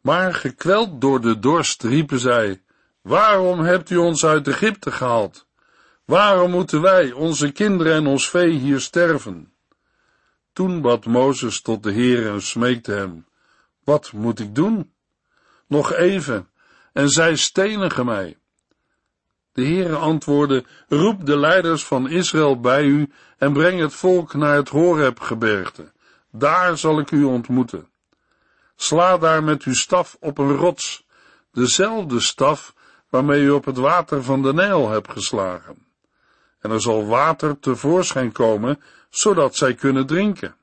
Maar 0.00 0.34
gekweld 0.34 1.00
door 1.00 1.20
de 1.20 1.38
dorst 1.38 1.82
riepen 1.82 2.18
zij, 2.18 2.62
waarom 3.02 3.60
hebt 3.60 3.90
u 3.90 3.96
ons 3.96 4.24
uit 4.24 4.48
Egypte 4.48 4.90
gehaald? 4.90 5.46
Waarom 6.04 6.50
moeten 6.50 6.80
wij, 6.80 7.12
onze 7.12 7.52
kinderen 7.52 7.92
en 7.92 8.06
ons 8.06 8.30
vee 8.30 8.50
hier 8.50 8.80
sterven? 8.80 9.52
Toen 10.52 10.80
bad 10.80 11.06
Mozes 11.06 11.62
tot 11.62 11.82
de 11.82 11.92
Heer 11.92 12.26
en 12.26 12.42
smeekte 12.42 12.92
hem, 12.92 13.26
wat 13.84 14.12
moet 14.12 14.40
ik 14.40 14.54
doen? 14.54 14.92
Nog 15.66 15.92
even, 15.92 16.48
en 16.94 17.08
zij 17.08 17.36
stenigen 17.36 18.04
mij. 18.04 18.36
De 19.52 19.64
Heere 19.64 19.96
antwoordde, 19.96 20.64
roep 20.88 21.26
de 21.26 21.36
leiders 21.36 21.84
van 21.84 22.10
Israël 22.10 22.60
bij 22.60 22.84
u 22.84 23.12
en 23.38 23.52
breng 23.52 23.80
het 23.80 23.94
volk 23.94 24.34
naar 24.34 24.56
het 24.56 24.68
Horebgebergte. 24.68 25.92
Daar 26.30 26.78
zal 26.78 26.98
ik 26.98 27.10
u 27.10 27.24
ontmoeten. 27.24 27.88
Sla 28.76 29.18
daar 29.18 29.44
met 29.44 29.62
uw 29.62 29.74
staf 29.74 30.16
op 30.20 30.38
een 30.38 30.56
rots, 30.56 31.06
dezelfde 31.52 32.20
staf 32.20 32.74
waarmee 33.08 33.42
u 33.42 33.50
op 33.50 33.64
het 33.64 33.76
water 33.76 34.22
van 34.22 34.42
de 34.42 34.52
Nijl 34.52 34.90
hebt 34.90 35.10
geslagen. 35.10 35.86
En 36.58 36.70
er 36.70 36.80
zal 36.80 37.06
water 37.06 37.58
tevoorschijn 37.58 38.32
komen, 38.32 38.80
zodat 39.10 39.56
zij 39.56 39.74
kunnen 39.74 40.06
drinken. 40.06 40.56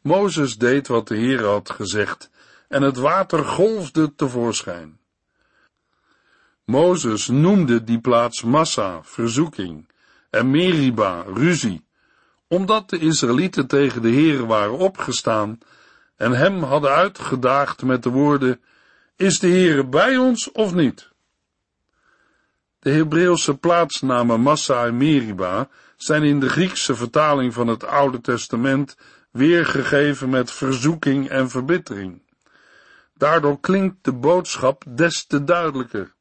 Mozes 0.00 0.56
deed 0.56 0.86
wat 0.88 1.08
de 1.08 1.16
Heer 1.16 1.44
had 1.44 1.70
gezegd, 1.70 2.30
en 2.68 2.82
het 2.82 2.96
water 2.96 3.44
golfde 3.44 4.14
tevoorschijn. 4.14 4.98
Mozes 6.64 7.28
noemde 7.28 7.84
die 7.84 8.00
plaats 8.00 8.42
Massa, 8.42 9.00
verzoeking, 9.02 9.88
en 10.30 10.50
Meriba, 10.50 11.22
ruzie, 11.22 11.84
omdat 12.48 12.90
de 12.90 12.98
Israëlieten 12.98 13.66
tegen 13.66 14.02
de 14.02 14.08
Heer 14.08 14.46
waren 14.46 14.78
opgestaan 14.78 15.58
en 16.16 16.32
hem 16.32 16.62
hadden 16.62 16.90
uitgedaagd 16.90 17.82
met 17.82 18.02
de 18.02 18.10
woorden, 18.10 18.60
is 19.16 19.38
de 19.38 19.48
Heere 19.48 19.86
bij 19.86 20.16
ons 20.16 20.52
of 20.52 20.74
niet? 20.74 21.08
De 22.78 22.90
Hebreeuwse 22.90 23.56
plaatsnamen 23.56 24.40
Massa 24.40 24.86
en 24.86 24.96
Meriba 24.96 25.68
zijn 25.96 26.22
in 26.22 26.40
de 26.40 26.48
Griekse 26.48 26.94
vertaling 26.94 27.54
van 27.54 27.66
het 27.66 27.84
Oude 27.84 28.20
Testament 28.20 28.96
weergegeven 29.30 30.30
met 30.30 30.52
verzoeking 30.52 31.28
en 31.28 31.50
verbittering. 31.50 32.22
Daardoor 33.16 33.60
klinkt 33.60 34.04
de 34.04 34.12
boodschap 34.12 34.84
des 34.88 35.26
te 35.26 35.44
duidelijker. 35.44 36.14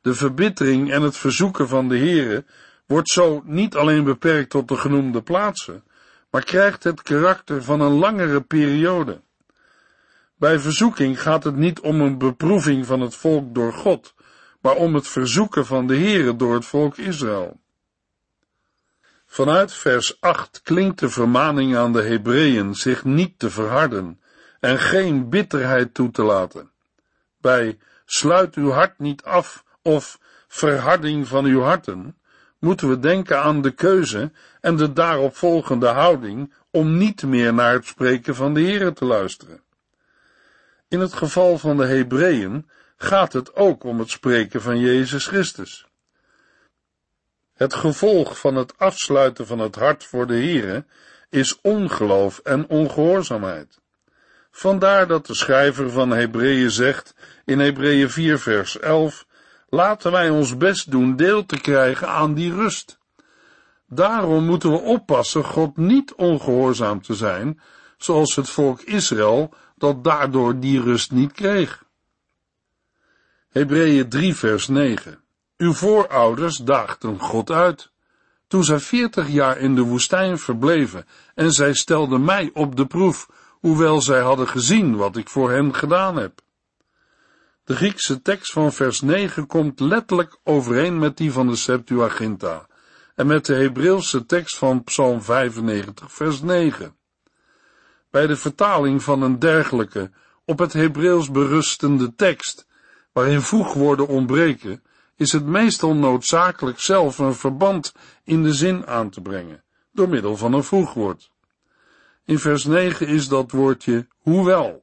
De 0.00 0.14
verbittering 0.14 0.92
en 0.92 1.02
het 1.02 1.16
verzoeken 1.16 1.68
van 1.68 1.88
de 1.88 1.98
Heere 1.98 2.44
wordt 2.86 3.08
zo 3.08 3.42
niet 3.44 3.76
alleen 3.76 4.04
beperkt 4.04 4.50
tot 4.50 4.68
de 4.68 4.76
genoemde 4.76 5.22
plaatsen, 5.22 5.84
maar 6.30 6.44
krijgt 6.44 6.84
het 6.84 7.02
karakter 7.02 7.62
van 7.62 7.80
een 7.80 7.92
langere 7.92 8.40
periode. 8.40 9.20
Bij 10.36 10.58
verzoeking 10.58 11.22
gaat 11.22 11.44
het 11.44 11.56
niet 11.56 11.80
om 11.80 12.00
een 12.00 12.18
beproeving 12.18 12.86
van 12.86 13.00
het 13.00 13.14
volk 13.14 13.54
door 13.54 13.72
God, 13.72 14.14
maar 14.60 14.74
om 14.74 14.94
het 14.94 15.08
verzoeken 15.08 15.66
van 15.66 15.86
de 15.86 15.96
Heere 15.96 16.36
door 16.36 16.54
het 16.54 16.64
volk 16.64 16.96
Israël. 16.96 17.60
Vanuit 19.26 19.72
vers 19.72 20.20
8 20.20 20.60
klinkt 20.62 20.98
de 20.98 21.08
vermaning 21.08 21.76
aan 21.76 21.92
de 21.92 22.02
Hebreeën 22.02 22.74
zich 22.74 23.04
niet 23.04 23.38
te 23.38 23.50
verharden 23.50 24.20
en 24.60 24.78
geen 24.78 25.28
bitterheid 25.28 25.94
toe 25.94 26.10
te 26.10 26.22
laten. 26.22 26.70
Bij 27.40 27.78
sluit 28.04 28.54
uw 28.54 28.70
hart 28.70 28.98
niet 28.98 29.22
af 29.22 29.64
of 29.82 30.18
verharding 30.48 31.28
van 31.28 31.44
uw 31.44 31.60
harten, 31.60 32.16
moeten 32.58 32.88
we 32.88 32.98
denken 32.98 33.42
aan 33.42 33.62
de 33.62 33.70
keuze 33.70 34.32
en 34.60 34.76
de 34.76 34.92
daarop 34.92 35.36
volgende 35.36 35.86
houding 35.86 36.52
om 36.70 36.96
niet 36.96 37.22
meer 37.22 37.54
naar 37.54 37.72
het 37.72 37.86
spreken 37.86 38.34
van 38.34 38.54
de 38.54 38.60
Heere 38.60 38.92
te 38.92 39.04
luisteren. 39.04 39.62
In 40.88 41.00
het 41.00 41.12
geval 41.12 41.58
van 41.58 41.76
de 41.76 41.86
Hebreeën 41.86 42.68
gaat 42.96 43.32
het 43.32 43.54
ook 43.54 43.84
om 43.84 43.98
het 43.98 44.10
spreken 44.10 44.62
van 44.62 44.78
Jezus 44.78 45.26
Christus. 45.26 45.86
Het 47.54 47.74
gevolg 47.74 48.38
van 48.38 48.54
het 48.54 48.78
afsluiten 48.78 49.46
van 49.46 49.58
het 49.58 49.74
hart 49.74 50.04
voor 50.04 50.26
de 50.26 50.34
Heere 50.34 50.84
is 51.28 51.60
ongeloof 51.60 52.38
en 52.38 52.68
ongehoorzaamheid. 52.68 53.80
Vandaar 54.58 55.06
dat 55.06 55.26
de 55.26 55.34
schrijver 55.34 55.90
van 55.90 56.10
Hebreeën 56.10 56.70
zegt 56.70 57.14
in 57.44 57.58
Hebreeën 57.58 58.10
4 58.10 58.38
vers 58.38 58.78
11, 58.78 59.26
laten 59.68 60.12
wij 60.12 60.30
ons 60.30 60.56
best 60.56 60.90
doen 60.90 61.16
deel 61.16 61.46
te 61.46 61.60
krijgen 61.60 62.08
aan 62.08 62.34
die 62.34 62.54
rust. 62.54 62.98
Daarom 63.86 64.44
moeten 64.44 64.70
we 64.70 64.78
oppassen 64.78 65.44
God 65.44 65.76
niet 65.76 66.14
ongehoorzaam 66.14 67.02
te 67.02 67.14
zijn, 67.14 67.60
zoals 67.98 68.36
het 68.36 68.50
volk 68.50 68.80
Israël 68.80 69.54
dat 69.76 70.04
daardoor 70.04 70.60
die 70.60 70.82
rust 70.82 71.10
niet 71.10 71.32
kreeg. 71.32 71.84
Hebreeën 73.48 74.08
3 74.08 74.34
vers 74.34 74.68
9 74.68 75.20
Uw 75.56 75.72
voorouders 75.72 76.56
daagden 76.56 77.20
God 77.20 77.50
uit, 77.50 77.90
toen 78.48 78.64
zij 78.64 78.78
veertig 78.78 79.28
jaar 79.28 79.58
in 79.58 79.74
de 79.74 79.82
woestijn 79.82 80.38
verbleven, 80.38 81.06
en 81.34 81.52
zij 81.52 81.74
stelden 81.74 82.24
mij 82.24 82.50
op 82.52 82.76
de 82.76 82.86
proef, 82.86 83.28
hoewel 83.60 84.00
zij 84.00 84.20
hadden 84.20 84.48
gezien 84.48 84.96
wat 84.96 85.16
ik 85.16 85.28
voor 85.28 85.50
hen 85.50 85.74
gedaan 85.74 86.16
heb. 86.16 86.40
De 87.64 87.76
Griekse 87.76 88.22
tekst 88.22 88.52
van 88.52 88.72
vers 88.72 89.00
9 89.00 89.46
komt 89.46 89.80
letterlijk 89.80 90.38
overeen 90.44 90.98
met 90.98 91.16
die 91.16 91.32
van 91.32 91.46
de 91.46 91.56
Septuaginta 91.56 92.66
en 93.14 93.26
met 93.26 93.46
de 93.46 93.54
Hebreeuwse 93.54 94.26
tekst 94.26 94.58
van 94.58 94.84
Psalm 94.84 95.22
95 95.22 96.12
vers 96.12 96.40
9. 96.40 96.96
Bij 98.10 98.26
de 98.26 98.36
vertaling 98.36 99.02
van 99.02 99.22
een 99.22 99.38
dergelijke 99.38 100.10
op 100.44 100.58
het 100.58 100.72
Hebreeuws 100.72 101.30
berustende 101.30 102.14
tekst, 102.14 102.66
waarin 103.12 103.40
voegwoorden 103.40 104.08
ontbreken, 104.08 104.82
is 105.16 105.32
het 105.32 105.46
meestal 105.46 105.94
noodzakelijk 105.94 106.80
zelf 106.80 107.18
een 107.18 107.34
verband 107.34 107.94
in 108.24 108.42
de 108.42 108.52
zin 108.52 108.86
aan 108.86 109.10
te 109.10 109.20
brengen, 109.20 109.64
door 109.92 110.08
middel 110.08 110.36
van 110.36 110.52
een 110.52 110.64
voegwoord. 110.64 111.30
In 112.28 112.38
vers 112.38 112.64
9 112.64 113.06
is 113.06 113.28
dat 113.28 113.50
woordje 113.50 114.06
hoewel. 114.18 114.82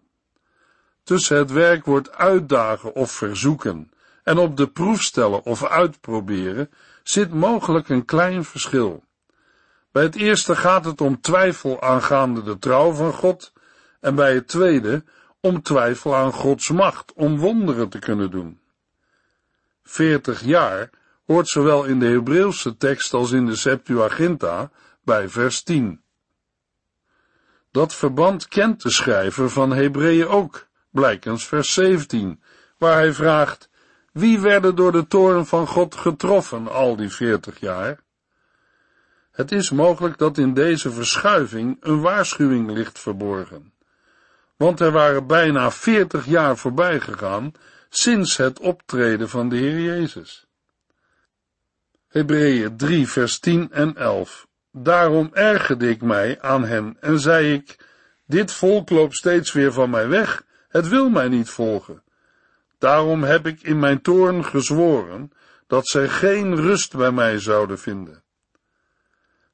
Tussen 1.03 1.37
het 1.37 1.51
werkwoord 1.51 2.11
uitdagen 2.11 2.93
of 2.95 3.11
verzoeken 3.11 3.91
en 4.23 4.37
op 4.37 4.57
de 4.57 4.67
proef 4.67 5.01
stellen 5.01 5.43
of 5.43 5.65
uitproberen 5.65 6.69
zit 7.03 7.33
mogelijk 7.33 7.89
een 7.89 8.05
klein 8.05 8.43
verschil. 8.43 9.03
Bij 9.91 10.03
het 10.03 10.15
eerste 10.15 10.55
gaat 10.55 10.85
het 10.85 11.01
om 11.01 11.21
twijfel 11.21 11.81
aangaande 11.81 12.43
de 12.43 12.57
trouw 12.57 12.91
van 12.91 13.13
God 13.13 13.53
en 13.99 14.15
bij 14.15 14.33
het 14.33 14.47
tweede 14.47 15.03
om 15.39 15.61
twijfel 15.61 16.15
aan 16.15 16.33
Gods 16.33 16.69
macht 16.69 17.13
om 17.13 17.37
wonderen 17.37 17.89
te 17.89 17.99
kunnen 17.99 18.31
doen. 18.31 18.59
Veertig 19.83 20.41
jaar 20.41 20.89
hoort 21.25 21.47
zowel 21.47 21.83
in 21.83 21.99
de 21.99 22.07
Hebreeuwse 22.07 22.77
tekst 22.77 23.13
als 23.13 23.31
in 23.31 23.45
de 23.45 23.55
Septuaginta 23.55 24.71
bij 25.03 25.29
vers 25.29 25.63
10. 25.63 26.03
Dat 27.75 27.95
verband 27.95 28.47
kent 28.47 28.81
de 28.81 28.91
schrijver 28.91 29.49
van 29.49 29.71
Hebreeën 29.71 30.27
ook, 30.27 30.67
blijkens 30.89 31.45
vers 31.45 31.73
17, 31.73 32.41
waar 32.77 32.97
hij 32.97 33.13
vraagt, 33.13 33.69
wie 34.11 34.39
werden 34.39 34.75
door 34.75 34.91
de 34.91 35.07
toorn 35.07 35.45
van 35.45 35.67
God 35.67 35.95
getroffen 35.95 36.67
al 36.67 36.95
die 36.95 37.09
veertig 37.09 37.59
jaar? 37.59 37.99
Het 39.31 39.51
is 39.51 39.71
mogelijk 39.71 40.17
dat 40.17 40.37
in 40.37 40.53
deze 40.53 40.91
verschuiving 40.91 41.77
een 41.79 42.01
waarschuwing 42.01 42.71
ligt 42.71 42.99
verborgen. 42.99 43.73
Want 44.57 44.79
er 44.79 44.91
waren 44.91 45.27
bijna 45.27 45.71
veertig 45.71 46.25
jaar 46.25 46.57
voorbij 46.57 46.99
gegaan 46.99 47.51
sinds 47.89 48.37
het 48.37 48.59
optreden 48.59 49.29
van 49.29 49.49
de 49.49 49.55
Heer 49.55 49.79
Jezus. 49.79 50.47
Hebreeën 52.07 52.77
3 52.77 53.07
vers 53.07 53.39
10 53.39 53.71
en 53.71 53.95
11 53.95 54.47
Daarom 54.77 55.29
ergerde 55.33 55.89
ik 55.89 56.01
mij 56.01 56.41
aan 56.41 56.63
hen 56.65 56.97
en 56.99 57.19
zei 57.19 57.53
ik, 57.53 57.85
dit 58.25 58.51
volk 58.51 58.89
loopt 58.89 59.15
steeds 59.15 59.51
weer 59.51 59.73
van 59.73 59.89
mij 59.89 60.07
weg, 60.07 60.43
het 60.67 60.87
wil 60.87 61.09
mij 61.09 61.27
niet 61.27 61.49
volgen. 61.49 62.03
Daarom 62.77 63.23
heb 63.23 63.47
ik 63.47 63.61
in 63.61 63.79
mijn 63.79 64.01
toorn 64.01 64.45
gezworen 64.45 65.31
dat 65.67 65.87
zij 65.87 66.09
geen 66.09 66.55
rust 66.55 66.95
bij 66.95 67.11
mij 67.11 67.39
zouden 67.39 67.79
vinden. 67.79 68.23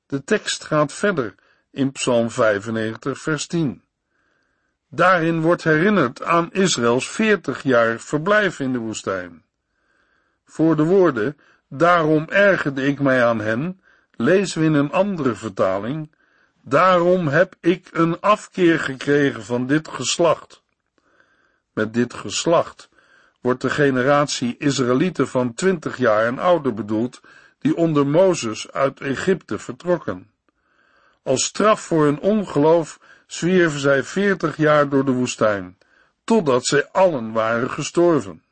De 0.05 0.23
tekst 0.23 0.63
gaat 0.63 0.93
verder 0.93 1.35
in 1.71 1.91
Psalm 1.91 2.29
95 2.29 3.19
vers 3.19 3.47
10. 3.47 3.83
Daarin 4.89 5.41
wordt 5.41 5.63
herinnerd 5.63 6.23
aan 6.23 6.51
Israëls 6.51 7.09
veertig 7.09 7.63
jaar 7.63 7.99
verblijf 7.99 8.59
in 8.59 8.73
de 8.73 8.79
woestijn. 8.79 9.43
Voor 10.45 10.75
de 10.75 10.83
woorden, 10.83 11.37
daarom 11.67 12.25
ergerde 12.29 12.87
ik 12.87 12.99
mij 12.99 13.25
aan 13.25 13.39
hen, 13.39 13.80
lezen 14.21 14.61
we 14.61 14.65
in 14.65 14.73
een 14.73 14.91
andere 14.91 15.35
vertaling, 15.35 16.11
daarom 16.61 17.27
heb 17.27 17.55
ik 17.59 17.89
een 17.91 18.19
afkeer 18.19 18.79
gekregen 18.79 19.43
van 19.43 19.67
dit 19.67 19.87
geslacht. 19.87 20.63
Met 21.73 21.93
dit 21.93 22.13
geslacht 22.13 22.89
wordt 23.41 23.61
de 23.61 23.69
generatie 23.69 24.55
Israëlieten 24.57 25.27
van 25.27 25.53
twintig 25.53 25.97
jaar 25.97 26.25
en 26.25 26.39
ouder 26.39 26.73
bedoeld, 26.73 27.21
die 27.59 27.75
onder 27.75 28.07
Mozes 28.07 28.71
uit 28.71 29.01
Egypte 29.01 29.59
vertrokken. 29.59 30.31
Als 31.23 31.45
straf 31.45 31.81
voor 31.81 32.05
hun 32.05 32.19
ongeloof 32.19 32.99
zwierven 33.27 33.79
zij 33.79 34.03
veertig 34.03 34.57
jaar 34.57 34.89
door 34.89 35.05
de 35.05 35.11
woestijn, 35.11 35.77
totdat 36.23 36.65
zij 36.65 36.89
allen 36.91 37.31
waren 37.31 37.69
gestorven, 37.69 38.43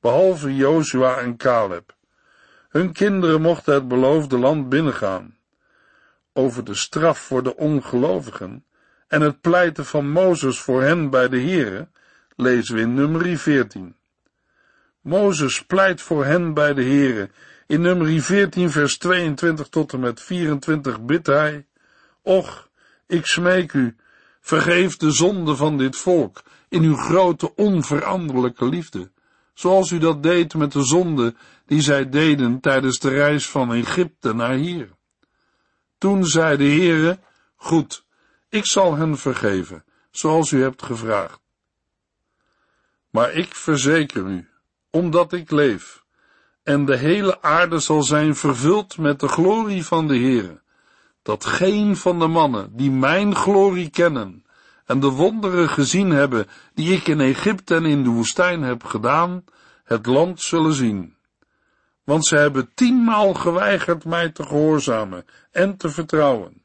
behalve 0.00 0.56
Jozua 0.56 1.16
en 1.16 1.36
Caleb. 1.36 1.96
Hun 2.78 2.92
kinderen 2.92 3.40
mochten 3.40 3.74
het 3.74 3.88
beloofde 3.88 4.38
land 4.38 4.68
binnengaan. 4.68 5.36
Over 6.32 6.64
de 6.64 6.74
straf 6.74 7.18
voor 7.18 7.42
de 7.42 7.56
ongelovigen 7.56 8.64
en 9.08 9.20
het 9.20 9.40
pleiten 9.40 9.86
van 9.86 10.10
Mozes 10.10 10.60
voor 10.60 10.82
hen 10.82 11.10
bij 11.10 11.28
de 11.28 11.40
Here 11.40 11.88
lezen 12.36 12.74
we 12.74 12.80
in 12.80 12.94
nummer 12.94 13.38
14. 13.38 13.96
Mozes 15.00 15.64
pleit 15.64 16.02
voor 16.02 16.24
hen 16.24 16.54
bij 16.54 16.74
de 16.74 16.84
Here. 16.84 17.30
In 17.66 17.80
nummer 17.80 18.22
14 18.22 18.70
vers 18.70 18.98
22 18.98 19.68
tot 19.68 19.92
en 19.92 20.00
met 20.00 20.20
24 20.22 21.00
bidt 21.00 21.26
hij, 21.26 21.66
Och, 22.22 22.68
ik 23.06 23.26
smeek 23.26 23.72
u, 23.72 23.96
vergeef 24.40 24.96
de 24.96 25.10
zonde 25.10 25.56
van 25.56 25.78
dit 25.78 25.96
volk 25.96 26.42
in 26.68 26.82
uw 26.82 26.96
grote 26.96 27.54
onveranderlijke 27.54 28.66
liefde, 28.66 29.10
zoals 29.58 29.90
u 29.90 29.98
dat 29.98 30.22
deed 30.22 30.54
met 30.54 30.72
de 30.72 30.84
zonde 30.84 31.34
die 31.66 31.80
zij 31.80 32.08
deden 32.08 32.60
tijdens 32.60 32.98
de 32.98 33.08
reis 33.08 33.48
van 33.48 33.72
Egypte 33.72 34.34
naar 34.34 34.54
hier. 34.54 34.90
Toen 35.98 36.26
zei 36.26 36.56
de 36.56 36.64
Heere, 36.64 37.18
goed, 37.56 38.04
ik 38.48 38.66
zal 38.66 38.96
hen 38.96 39.18
vergeven, 39.18 39.84
zoals 40.10 40.50
u 40.50 40.62
hebt 40.62 40.82
gevraagd. 40.82 41.40
Maar 43.10 43.32
ik 43.32 43.54
verzeker 43.54 44.26
u, 44.26 44.48
omdat 44.90 45.32
ik 45.32 45.50
leef, 45.50 46.04
en 46.62 46.84
de 46.84 46.96
hele 46.96 47.42
aarde 47.42 47.78
zal 47.78 48.02
zijn 48.02 48.36
vervuld 48.36 48.98
met 48.98 49.20
de 49.20 49.28
glorie 49.28 49.84
van 49.84 50.06
de 50.06 50.18
Heere, 50.18 50.62
dat 51.22 51.44
geen 51.44 51.96
van 51.96 52.18
de 52.18 52.26
mannen 52.26 52.76
die 52.76 52.90
mijn 52.90 53.34
glorie 53.34 53.90
kennen 53.90 54.44
en 54.88 55.00
de 55.00 55.08
wonderen 55.08 55.68
gezien 55.68 56.10
hebben 56.10 56.46
die 56.74 56.92
ik 56.92 57.06
in 57.06 57.20
Egypte 57.20 57.74
en 57.74 57.84
in 57.84 58.02
de 58.02 58.10
woestijn 58.10 58.62
heb 58.62 58.84
gedaan, 58.84 59.44
het 59.84 60.06
land 60.06 60.40
zullen 60.40 60.72
zien. 60.72 61.16
Want 62.04 62.26
ze 62.26 62.36
hebben 62.36 62.70
tienmaal 62.74 63.34
geweigerd 63.34 64.04
mij 64.04 64.30
te 64.30 64.42
gehoorzamen 64.42 65.24
en 65.50 65.76
te 65.76 65.90
vertrouwen. 65.90 66.62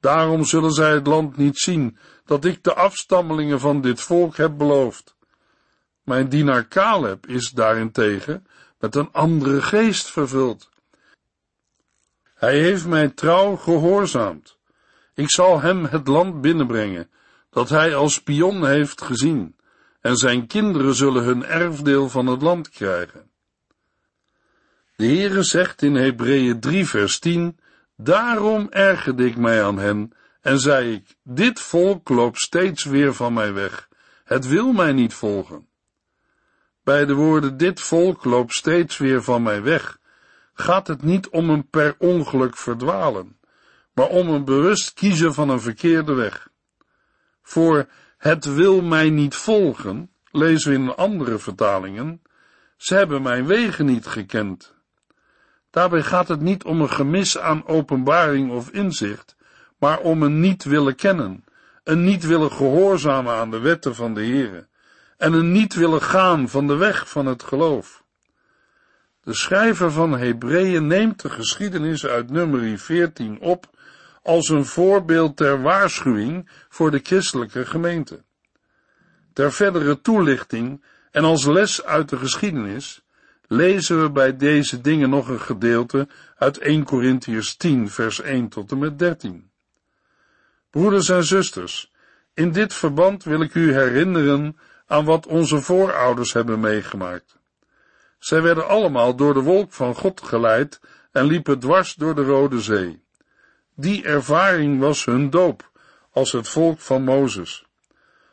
Daarom 0.00 0.44
zullen 0.44 0.72
zij 0.72 0.92
het 0.92 1.06
land 1.06 1.36
niet 1.36 1.58
zien 1.58 1.98
dat 2.24 2.44
ik 2.44 2.64
de 2.64 2.74
afstammelingen 2.74 3.60
van 3.60 3.80
dit 3.80 4.00
volk 4.00 4.36
heb 4.36 4.58
beloofd. 4.58 5.16
Mijn 6.02 6.28
dienaar 6.28 6.68
Caleb 6.68 7.26
is 7.26 7.50
daarentegen 7.50 8.46
met 8.78 8.94
een 8.94 9.12
andere 9.12 9.62
geest 9.62 10.10
vervuld. 10.10 10.70
Hij 12.34 12.58
heeft 12.58 12.86
mij 12.86 13.08
trouw 13.08 13.56
gehoorzaamd. 13.56 14.58
Ik 15.14 15.30
zal 15.30 15.60
hem 15.60 15.84
het 15.84 16.08
land 16.08 16.40
binnenbrengen, 16.40 17.10
dat 17.50 17.68
hij 17.68 17.94
als 17.94 18.14
spion 18.14 18.66
heeft 18.66 19.02
gezien, 19.02 19.56
en 20.00 20.16
zijn 20.16 20.46
kinderen 20.46 20.94
zullen 20.94 21.24
hun 21.24 21.44
erfdeel 21.44 22.08
van 22.08 22.26
het 22.26 22.42
land 22.42 22.68
krijgen. 22.68 23.30
De 24.96 25.06
Heere 25.06 25.42
zegt 25.42 25.82
in 25.82 25.94
Hebreeën 25.94 26.60
3 26.60 26.86
vers 26.86 27.18
10, 27.18 27.58
Daarom 27.96 28.66
ergerde 28.70 29.26
ik 29.26 29.36
mij 29.36 29.64
aan 29.64 29.78
hen, 29.78 30.12
en 30.40 30.60
zei 30.60 30.92
ik, 30.92 31.16
dit 31.22 31.60
volk 31.60 32.08
loopt 32.08 32.38
steeds 32.38 32.84
weer 32.84 33.14
van 33.14 33.32
mij 33.32 33.52
weg, 33.52 33.88
het 34.24 34.46
wil 34.46 34.72
mij 34.72 34.92
niet 34.92 35.14
volgen. 35.14 35.68
Bij 36.82 37.04
de 37.04 37.14
woorden 37.14 37.56
dit 37.56 37.80
volk 37.80 38.24
loopt 38.24 38.52
steeds 38.52 38.98
weer 38.98 39.22
van 39.22 39.42
mij 39.42 39.62
weg, 39.62 39.98
gaat 40.54 40.86
het 40.86 41.02
niet 41.02 41.28
om 41.28 41.50
een 41.50 41.68
per 41.68 41.94
ongeluk 41.98 42.56
verdwalen, 42.56 43.38
maar 43.94 44.08
om 44.08 44.28
een 44.28 44.44
bewust 44.44 44.92
kiezen 44.92 45.34
van 45.34 45.48
een 45.48 45.60
verkeerde 45.60 46.12
weg. 46.12 46.48
Voor 47.48 47.88
het 48.18 48.54
wil 48.54 48.82
mij 48.82 49.10
niet 49.10 49.34
volgen, 49.34 50.10
lezen 50.30 50.70
we 50.70 50.76
in 50.76 50.94
andere 50.94 51.38
vertalingen, 51.38 52.22
ze 52.76 52.94
hebben 52.94 53.22
mijn 53.22 53.46
wegen 53.46 53.86
niet 53.86 54.06
gekend. 54.06 54.74
Daarbij 55.70 56.02
gaat 56.02 56.28
het 56.28 56.40
niet 56.40 56.64
om 56.64 56.80
een 56.80 56.90
gemis 56.90 57.38
aan 57.38 57.66
openbaring 57.66 58.50
of 58.50 58.70
inzicht, 58.70 59.36
maar 59.78 59.98
om 59.98 60.22
een 60.22 60.40
niet 60.40 60.64
willen 60.64 60.94
kennen, 60.94 61.44
een 61.84 62.04
niet 62.04 62.26
willen 62.26 62.52
gehoorzamen 62.52 63.34
aan 63.34 63.50
de 63.50 63.60
wetten 63.60 63.94
van 63.94 64.14
de 64.14 64.24
Heere 64.24 64.68
en 65.16 65.32
een 65.32 65.52
niet 65.52 65.74
willen 65.74 66.02
gaan 66.02 66.48
van 66.48 66.66
de 66.66 66.76
weg 66.76 67.08
van 67.08 67.26
het 67.26 67.42
geloof. 67.42 68.04
De 69.22 69.34
schrijver 69.34 69.92
van 69.92 70.18
Hebreeën 70.18 70.86
neemt 70.86 71.22
de 71.22 71.30
geschiedenis 71.30 72.06
uit 72.06 72.30
nummer 72.30 72.78
14 72.78 73.40
op 73.40 73.76
als 74.28 74.48
een 74.48 74.64
voorbeeld 74.64 75.36
ter 75.36 75.62
waarschuwing 75.62 76.48
voor 76.68 76.90
de 76.90 77.00
christelijke 77.02 77.66
gemeente. 77.66 78.22
Ter 79.32 79.52
verdere 79.52 80.00
toelichting 80.00 80.84
en 81.10 81.24
als 81.24 81.44
les 81.46 81.84
uit 81.84 82.08
de 82.08 82.16
geschiedenis 82.16 83.02
lezen 83.46 84.02
we 84.02 84.10
bij 84.10 84.36
deze 84.36 84.80
dingen 84.80 85.10
nog 85.10 85.28
een 85.28 85.40
gedeelte 85.40 86.08
uit 86.36 86.58
1 86.58 86.84
Corinthians 86.84 87.56
10 87.56 87.90
vers 87.90 88.20
1 88.20 88.48
tot 88.48 88.70
en 88.70 88.78
met 88.78 88.98
13. 88.98 89.50
Broeders 90.70 91.08
en 91.08 91.24
zusters, 91.24 91.92
in 92.34 92.52
dit 92.52 92.74
verband 92.74 93.24
wil 93.24 93.40
ik 93.40 93.54
u 93.54 93.72
herinneren 93.72 94.58
aan 94.86 95.04
wat 95.04 95.26
onze 95.26 95.60
voorouders 95.60 96.32
hebben 96.32 96.60
meegemaakt. 96.60 97.38
Zij 98.18 98.42
werden 98.42 98.68
allemaal 98.68 99.14
door 99.14 99.34
de 99.34 99.42
wolk 99.42 99.72
van 99.72 99.94
God 99.94 100.20
geleid 100.20 100.80
en 101.12 101.24
liepen 101.24 101.58
dwars 101.58 101.94
door 101.94 102.14
de 102.14 102.24
Rode 102.24 102.60
Zee. 102.60 103.06
Die 103.80 104.04
ervaring 104.04 104.80
was 104.80 105.04
hun 105.04 105.30
doop, 105.30 105.70
als 106.10 106.32
het 106.32 106.48
volk 106.48 106.80
van 106.80 107.02
Mozes. 107.02 107.64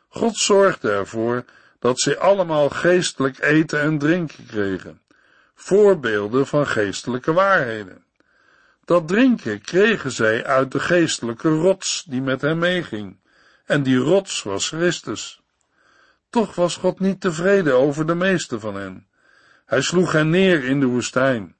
God 0.08 0.36
zorgde 0.36 0.90
ervoor 0.90 1.44
dat 1.78 2.00
zij 2.00 2.18
allemaal 2.18 2.68
geestelijk 2.68 3.38
eten 3.38 3.80
en 3.80 3.98
drinken 3.98 4.46
kregen, 4.46 5.00
voorbeelden 5.54 6.46
van 6.46 6.66
geestelijke 6.66 7.32
waarheden. 7.32 8.04
Dat 8.84 9.08
drinken 9.08 9.60
kregen 9.60 10.10
zij 10.10 10.44
uit 10.44 10.72
de 10.72 10.80
geestelijke 10.80 11.48
rots 11.48 12.04
die 12.08 12.22
met 12.22 12.40
hen 12.40 12.58
meeging, 12.58 13.16
en 13.64 13.82
die 13.82 13.98
rots 13.98 14.42
was 14.42 14.68
Christus. 14.68 15.40
Toch 16.30 16.54
was 16.54 16.76
God 16.76 17.00
niet 17.00 17.20
tevreden 17.20 17.74
over 17.74 18.06
de 18.06 18.14
meeste 18.14 18.60
van 18.60 18.74
hen. 18.74 19.06
Hij 19.66 19.80
sloeg 19.80 20.12
hen 20.12 20.30
neer 20.30 20.64
in 20.64 20.80
de 20.80 20.86
woestijn. 20.86 21.56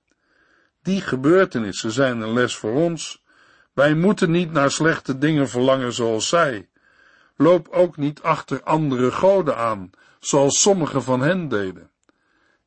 Die 0.83 1.01
gebeurtenissen 1.01 1.91
zijn 1.91 2.21
een 2.21 2.33
les 2.33 2.57
voor 2.57 2.75
ons. 2.75 3.25
Wij 3.77 3.95
moeten 3.95 4.31
niet 4.31 4.53
naar 4.53 4.71
slechte 4.71 5.19
dingen 5.19 5.49
verlangen 5.49 5.93
zoals 5.93 6.29
zij. 6.29 6.69
Loop 7.37 7.69
ook 7.69 7.97
niet 7.97 8.23
achter 8.23 8.63
andere 8.63 9.13
goden 9.13 9.57
aan, 9.57 9.91
zoals 10.21 10.61
sommigen 10.61 11.03
van 11.03 11.21
hen 11.21 11.49
deden. 11.49 11.91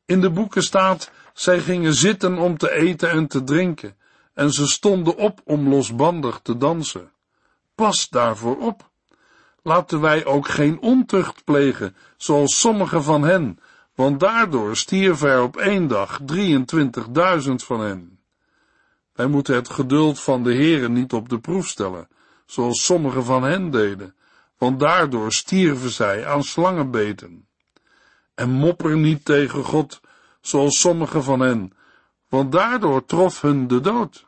In 0.06 0.20
de 0.20 0.30
boeken 0.30 0.62
staat, 0.62 1.10
zij 1.34 1.60
gingen 1.60 1.94
zitten 1.94 2.38
om 2.38 2.58
te 2.58 2.70
eten 2.72 3.10
en 3.10 3.26
te 3.26 3.44
drinken, 3.44 3.96
en 4.34 4.50
ze 4.50 4.66
stonden 4.66 5.16
op 5.16 5.40
om 5.44 5.68
losbandig 5.68 6.40
te 6.42 6.56
dansen. 6.56 7.12
Pas 7.74 8.08
daarvoor 8.08 8.58
op. 8.58 8.90
Laten 9.62 10.00
wij 10.00 10.24
ook 10.24 10.48
geen 10.48 10.80
ontucht 10.80 11.44
plegen, 11.44 11.96
zoals 12.16 12.60
sommige 12.60 13.02
van 13.02 13.22
hen, 13.22 13.58
want 13.94 14.20
daardoor 14.20 14.76
stierven 14.76 15.28
er 15.28 15.42
op 15.42 15.56
één 15.56 15.88
dag 15.88 16.20
23.000 16.32 17.54
van 17.54 17.80
hen. 17.80 18.19
Wij 19.20 19.28
moeten 19.28 19.54
het 19.54 19.70
geduld 19.70 20.20
van 20.20 20.42
de 20.42 20.54
Heere 20.54 20.88
niet 20.88 21.12
op 21.12 21.28
de 21.28 21.38
proef 21.38 21.66
stellen, 21.66 22.08
zoals 22.46 22.84
sommige 22.84 23.22
van 23.22 23.42
hen 23.42 23.70
deden, 23.70 24.14
want 24.58 24.80
daardoor 24.80 25.32
stierven 25.32 25.90
zij 25.90 26.26
aan 26.26 26.42
slangenbeten. 26.42 27.48
En 28.34 28.50
mopper 28.50 28.96
niet 28.96 29.24
tegen 29.24 29.64
God, 29.64 30.00
zoals 30.40 30.80
sommige 30.80 31.22
van 31.22 31.40
hen, 31.40 31.72
want 32.28 32.52
daardoor 32.52 33.04
trof 33.04 33.40
hun 33.40 33.66
de 33.66 33.80
dood. 33.80 34.26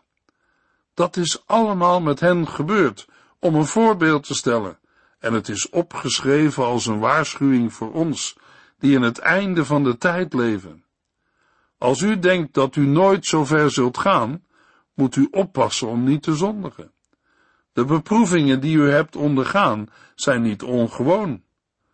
Dat 0.94 1.16
is 1.16 1.42
allemaal 1.46 2.00
met 2.00 2.20
hen 2.20 2.48
gebeurd, 2.48 3.08
om 3.38 3.54
een 3.54 3.66
voorbeeld 3.66 4.26
te 4.26 4.34
stellen, 4.34 4.78
en 5.18 5.32
het 5.32 5.48
is 5.48 5.68
opgeschreven 5.68 6.64
als 6.64 6.86
een 6.86 6.98
waarschuwing 6.98 7.72
voor 7.72 7.92
ons, 7.92 8.36
die 8.78 8.94
in 8.94 9.02
het 9.02 9.18
einde 9.18 9.64
van 9.64 9.84
de 9.84 9.98
tijd 9.98 10.32
leven. 10.32 10.84
Als 11.78 12.00
u 12.00 12.18
denkt 12.18 12.54
dat 12.54 12.76
u 12.76 12.86
nooit 12.86 13.26
zo 13.26 13.44
ver 13.44 13.70
zult 13.70 13.98
gaan, 13.98 14.42
moet 14.94 15.16
u 15.16 15.28
oppassen 15.30 15.88
om 15.88 16.04
niet 16.04 16.22
te 16.22 16.34
zondigen. 16.34 16.92
De 17.72 17.84
beproevingen 17.84 18.60
die 18.60 18.76
u 18.76 18.90
hebt 18.90 19.16
ondergaan 19.16 19.88
zijn 20.14 20.42
niet 20.42 20.62
ongewoon. 20.62 21.42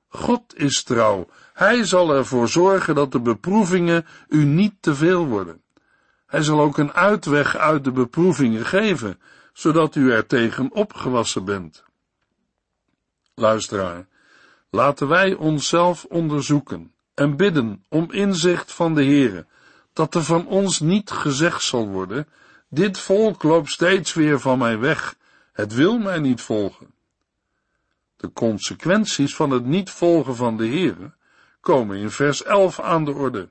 God 0.08 0.56
is 0.56 0.82
trouw. 0.82 1.28
Hij 1.52 1.84
zal 1.84 2.14
ervoor 2.14 2.48
zorgen 2.48 2.94
dat 2.94 3.12
de 3.12 3.20
beproevingen 3.20 4.06
u 4.28 4.44
niet 4.44 4.74
te 4.80 4.94
veel 4.94 5.26
worden. 5.26 5.62
Hij 6.26 6.42
zal 6.42 6.60
ook 6.60 6.78
een 6.78 6.92
uitweg 6.92 7.56
uit 7.56 7.84
de 7.84 7.92
beproevingen 7.92 8.66
geven, 8.66 9.20
zodat 9.52 9.94
u 9.94 10.12
er 10.12 10.26
tegen 10.26 10.72
opgewassen 10.72 11.44
bent. 11.44 11.84
Luisteraar, 13.34 14.06
laten 14.70 15.08
wij 15.08 15.34
onszelf 15.34 16.04
onderzoeken 16.04 16.92
en 17.14 17.36
bidden 17.36 17.84
om 17.88 18.12
inzicht 18.12 18.72
van 18.72 18.94
de 18.94 19.04
Heere, 19.04 19.46
dat 19.92 20.14
er 20.14 20.22
van 20.22 20.46
ons 20.46 20.80
niet 20.80 21.10
gezegd 21.10 21.62
zal 21.62 21.88
worden, 21.88 22.28
dit 22.68 22.98
volk 22.98 23.42
loopt 23.42 23.70
steeds 23.70 24.14
weer 24.14 24.40
van 24.40 24.58
mij 24.58 24.78
weg, 24.78 25.16
Het 25.52 25.74
wil 25.74 25.98
mij 25.98 26.18
niet 26.18 26.40
volgen. 26.40 26.94
De 28.16 28.32
consequenties 28.32 29.34
van 29.34 29.50
het 29.50 29.64
niet 29.64 29.90
volgen 29.90 30.36
van 30.36 30.56
de 30.56 30.66
Heere 30.66 31.12
komen 31.60 31.96
in 31.96 32.10
vers 32.10 32.42
11 32.42 32.80
aan 32.80 33.04
de 33.04 33.12
orde. 33.12 33.48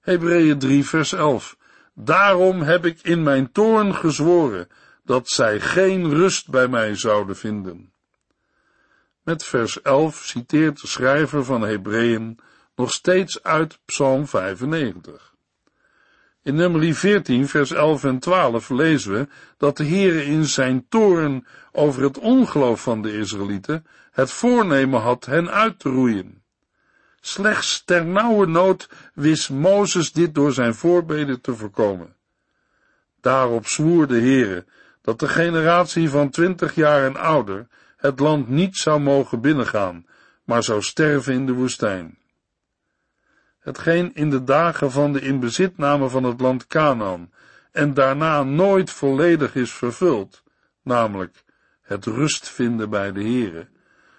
Hebreeën 0.00 0.58
3 0.58 0.86
vers 0.86 1.12
11. 1.12 1.56
Daarom 1.94 2.62
heb 2.62 2.84
ik 2.84 3.02
in 3.02 3.22
mijn 3.22 3.52
toorn 3.52 3.94
gezworen 3.94 4.68
dat 5.04 5.28
zij 5.28 5.60
geen 5.60 6.10
rust 6.10 6.50
bij 6.50 6.68
mij 6.68 6.94
zouden 6.94 7.36
vinden. 7.36 7.92
Met 9.22 9.44
vers 9.44 9.82
11 9.82 10.24
citeert 10.24 10.80
de 10.80 10.86
schrijver 10.86 11.44
van 11.44 11.62
Hebreeën 11.62 12.38
nog 12.74 12.92
steeds 12.92 13.42
uit 13.42 13.78
Psalm 13.84 14.26
95. 14.26 15.34
In 16.48 16.54
nummer 16.54 16.94
14, 16.94 17.48
vers 17.48 17.72
11 17.72 18.04
en 18.04 18.18
12 18.18 18.70
lezen 18.70 19.12
we 19.12 19.28
dat 19.56 19.76
de 19.76 19.84
Heere 19.84 20.24
in 20.24 20.44
zijn 20.44 20.86
toren 20.88 21.46
over 21.72 22.02
het 22.02 22.18
ongeloof 22.18 22.82
van 22.82 23.02
de 23.02 23.18
Israëlieten 23.18 23.86
het 24.10 24.30
voornemen 24.30 25.00
had 25.00 25.26
hen 25.26 25.50
uit 25.50 25.78
te 25.78 25.88
roeien. 25.88 26.42
Slechts 27.20 27.82
ter 27.84 28.06
nauwe 28.06 28.46
nood 28.46 28.88
wist 29.14 29.50
Mozes 29.50 30.12
dit 30.12 30.34
door 30.34 30.52
zijn 30.52 30.74
voorbeden 30.74 31.40
te 31.40 31.54
voorkomen. 31.54 32.14
Daarop 33.20 33.66
zwoer 33.66 34.06
de 34.06 34.20
Heere 34.20 34.64
dat 35.02 35.20
de 35.20 35.28
generatie 35.28 36.10
van 36.10 36.30
twintig 36.30 36.74
jaar 36.74 37.04
en 37.04 37.16
ouder 37.16 37.66
het 37.96 38.20
land 38.20 38.48
niet 38.48 38.76
zou 38.76 39.00
mogen 39.00 39.40
binnengaan, 39.40 40.06
maar 40.44 40.62
zou 40.62 40.82
sterven 40.82 41.32
in 41.32 41.46
de 41.46 41.52
woestijn. 41.52 42.18
Hetgeen 43.68 44.10
in 44.14 44.30
de 44.30 44.44
dagen 44.44 44.90
van 44.90 45.12
de 45.12 45.20
inbezitname 45.20 46.08
van 46.08 46.24
het 46.24 46.40
land 46.40 46.66
Canaan 46.66 47.32
en 47.72 47.94
daarna 47.94 48.42
nooit 48.42 48.90
volledig 48.90 49.54
is 49.54 49.72
vervuld, 49.72 50.42
namelijk 50.82 51.44
het 51.82 52.04
rust 52.04 52.48
vinden 52.48 52.90
bij 52.90 53.12
de 53.12 53.20
Heere, 53.20 53.68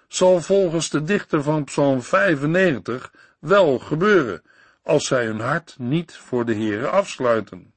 zal 0.08 0.40
volgens 0.40 0.90
de 0.90 1.02
dichter 1.02 1.42
van 1.42 1.64
Psalm 1.64 2.02
95 2.02 3.12
wel 3.38 3.78
gebeuren, 3.78 4.42
als 4.82 5.06
zij 5.06 5.26
hun 5.26 5.40
hart 5.40 5.74
niet 5.78 6.16
voor 6.16 6.44
de 6.44 6.54
Heere 6.54 6.88
afsluiten. 6.88 7.74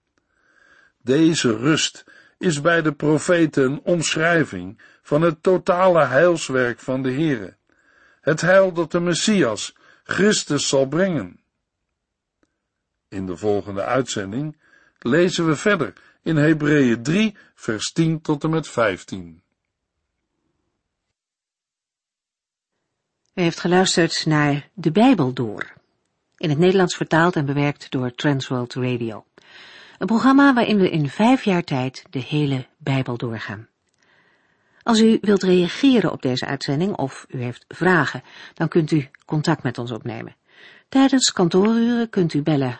Deze 1.01 1.57
rust 1.57 2.03
is 2.38 2.62
bij 2.62 2.81
de 2.81 2.91
profeten 2.91 3.63
een 3.63 3.81
omschrijving 3.83 4.81
van 5.01 5.21
het 5.21 5.43
totale 5.43 6.05
heilswerk 6.05 6.79
van 6.79 7.03
de 7.03 7.12
Heere. 7.12 7.55
Het 8.21 8.41
heil 8.41 8.73
dat 8.73 8.91
de 8.91 8.99
Messias, 8.99 9.75
Christus, 10.03 10.67
zal 10.67 10.88
brengen. 10.88 11.41
In 13.13 13.26
de 13.26 13.38
volgende 13.38 13.84
uitzending 13.84 14.58
lezen 14.99 15.47
we 15.47 15.56
verder 15.56 15.93
in 16.21 16.36
Hebreeën 16.36 17.04
3, 17.04 17.38
vers 17.56 17.91
10 17.91 18.21
tot 18.21 18.43
en 18.43 18.49
met 18.49 18.67
15. 18.67 19.41
U 23.34 23.41
heeft 23.41 23.60
geluisterd 23.60 24.26
naar 24.26 24.69
De 24.73 24.91
Bijbel 24.91 25.34
Door, 25.34 25.73
in 26.38 26.49
het 26.49 26.58
Nederlands 26.58 26.95
vertaald 26.95 27.36
en 27.36 27.45
bewerkt 27.45 27.91
door 27.91 28.12
Transworld 28.12 28.73
Radio. 28.73 29.26
Een 29.97 30.08
programma 30.08 30.54
waarin 30.54 30.78
we 30.78 30.89
in 30.89 31.10
vijf 31.10 31.43
jaar 31.43 31.63
tijd 31.63 32.04
de 32.10 32.19
hele 32.19 32.67
Bijbel 32.78 33.17
doorgaan. 33.17 33.67
Als 34.84 34.99
u 34.99 35.17
wilt 35.21 35.43
reageren 35.43 36.12
op 36.12 36.21
deze 36.21 36.45
uitzending 36.45 36.95
of 36.95 37.26
u 37.30 37.41
heeft 37.41 37.65
vragen, 37.67 38.23
dan 38.54 38.67
kunt 38.67 38.91
u 38.91 39.10
contact 39.26 39.63
met 39.63 39.78
ons 39.78 39.91
opnemen. 39.91 40.36
Tijdens 40.89 41.32
kantooruren 41.32 42.10
kunt 42.10 42.34
u 42.34 42.41
bellen 42.41 42.80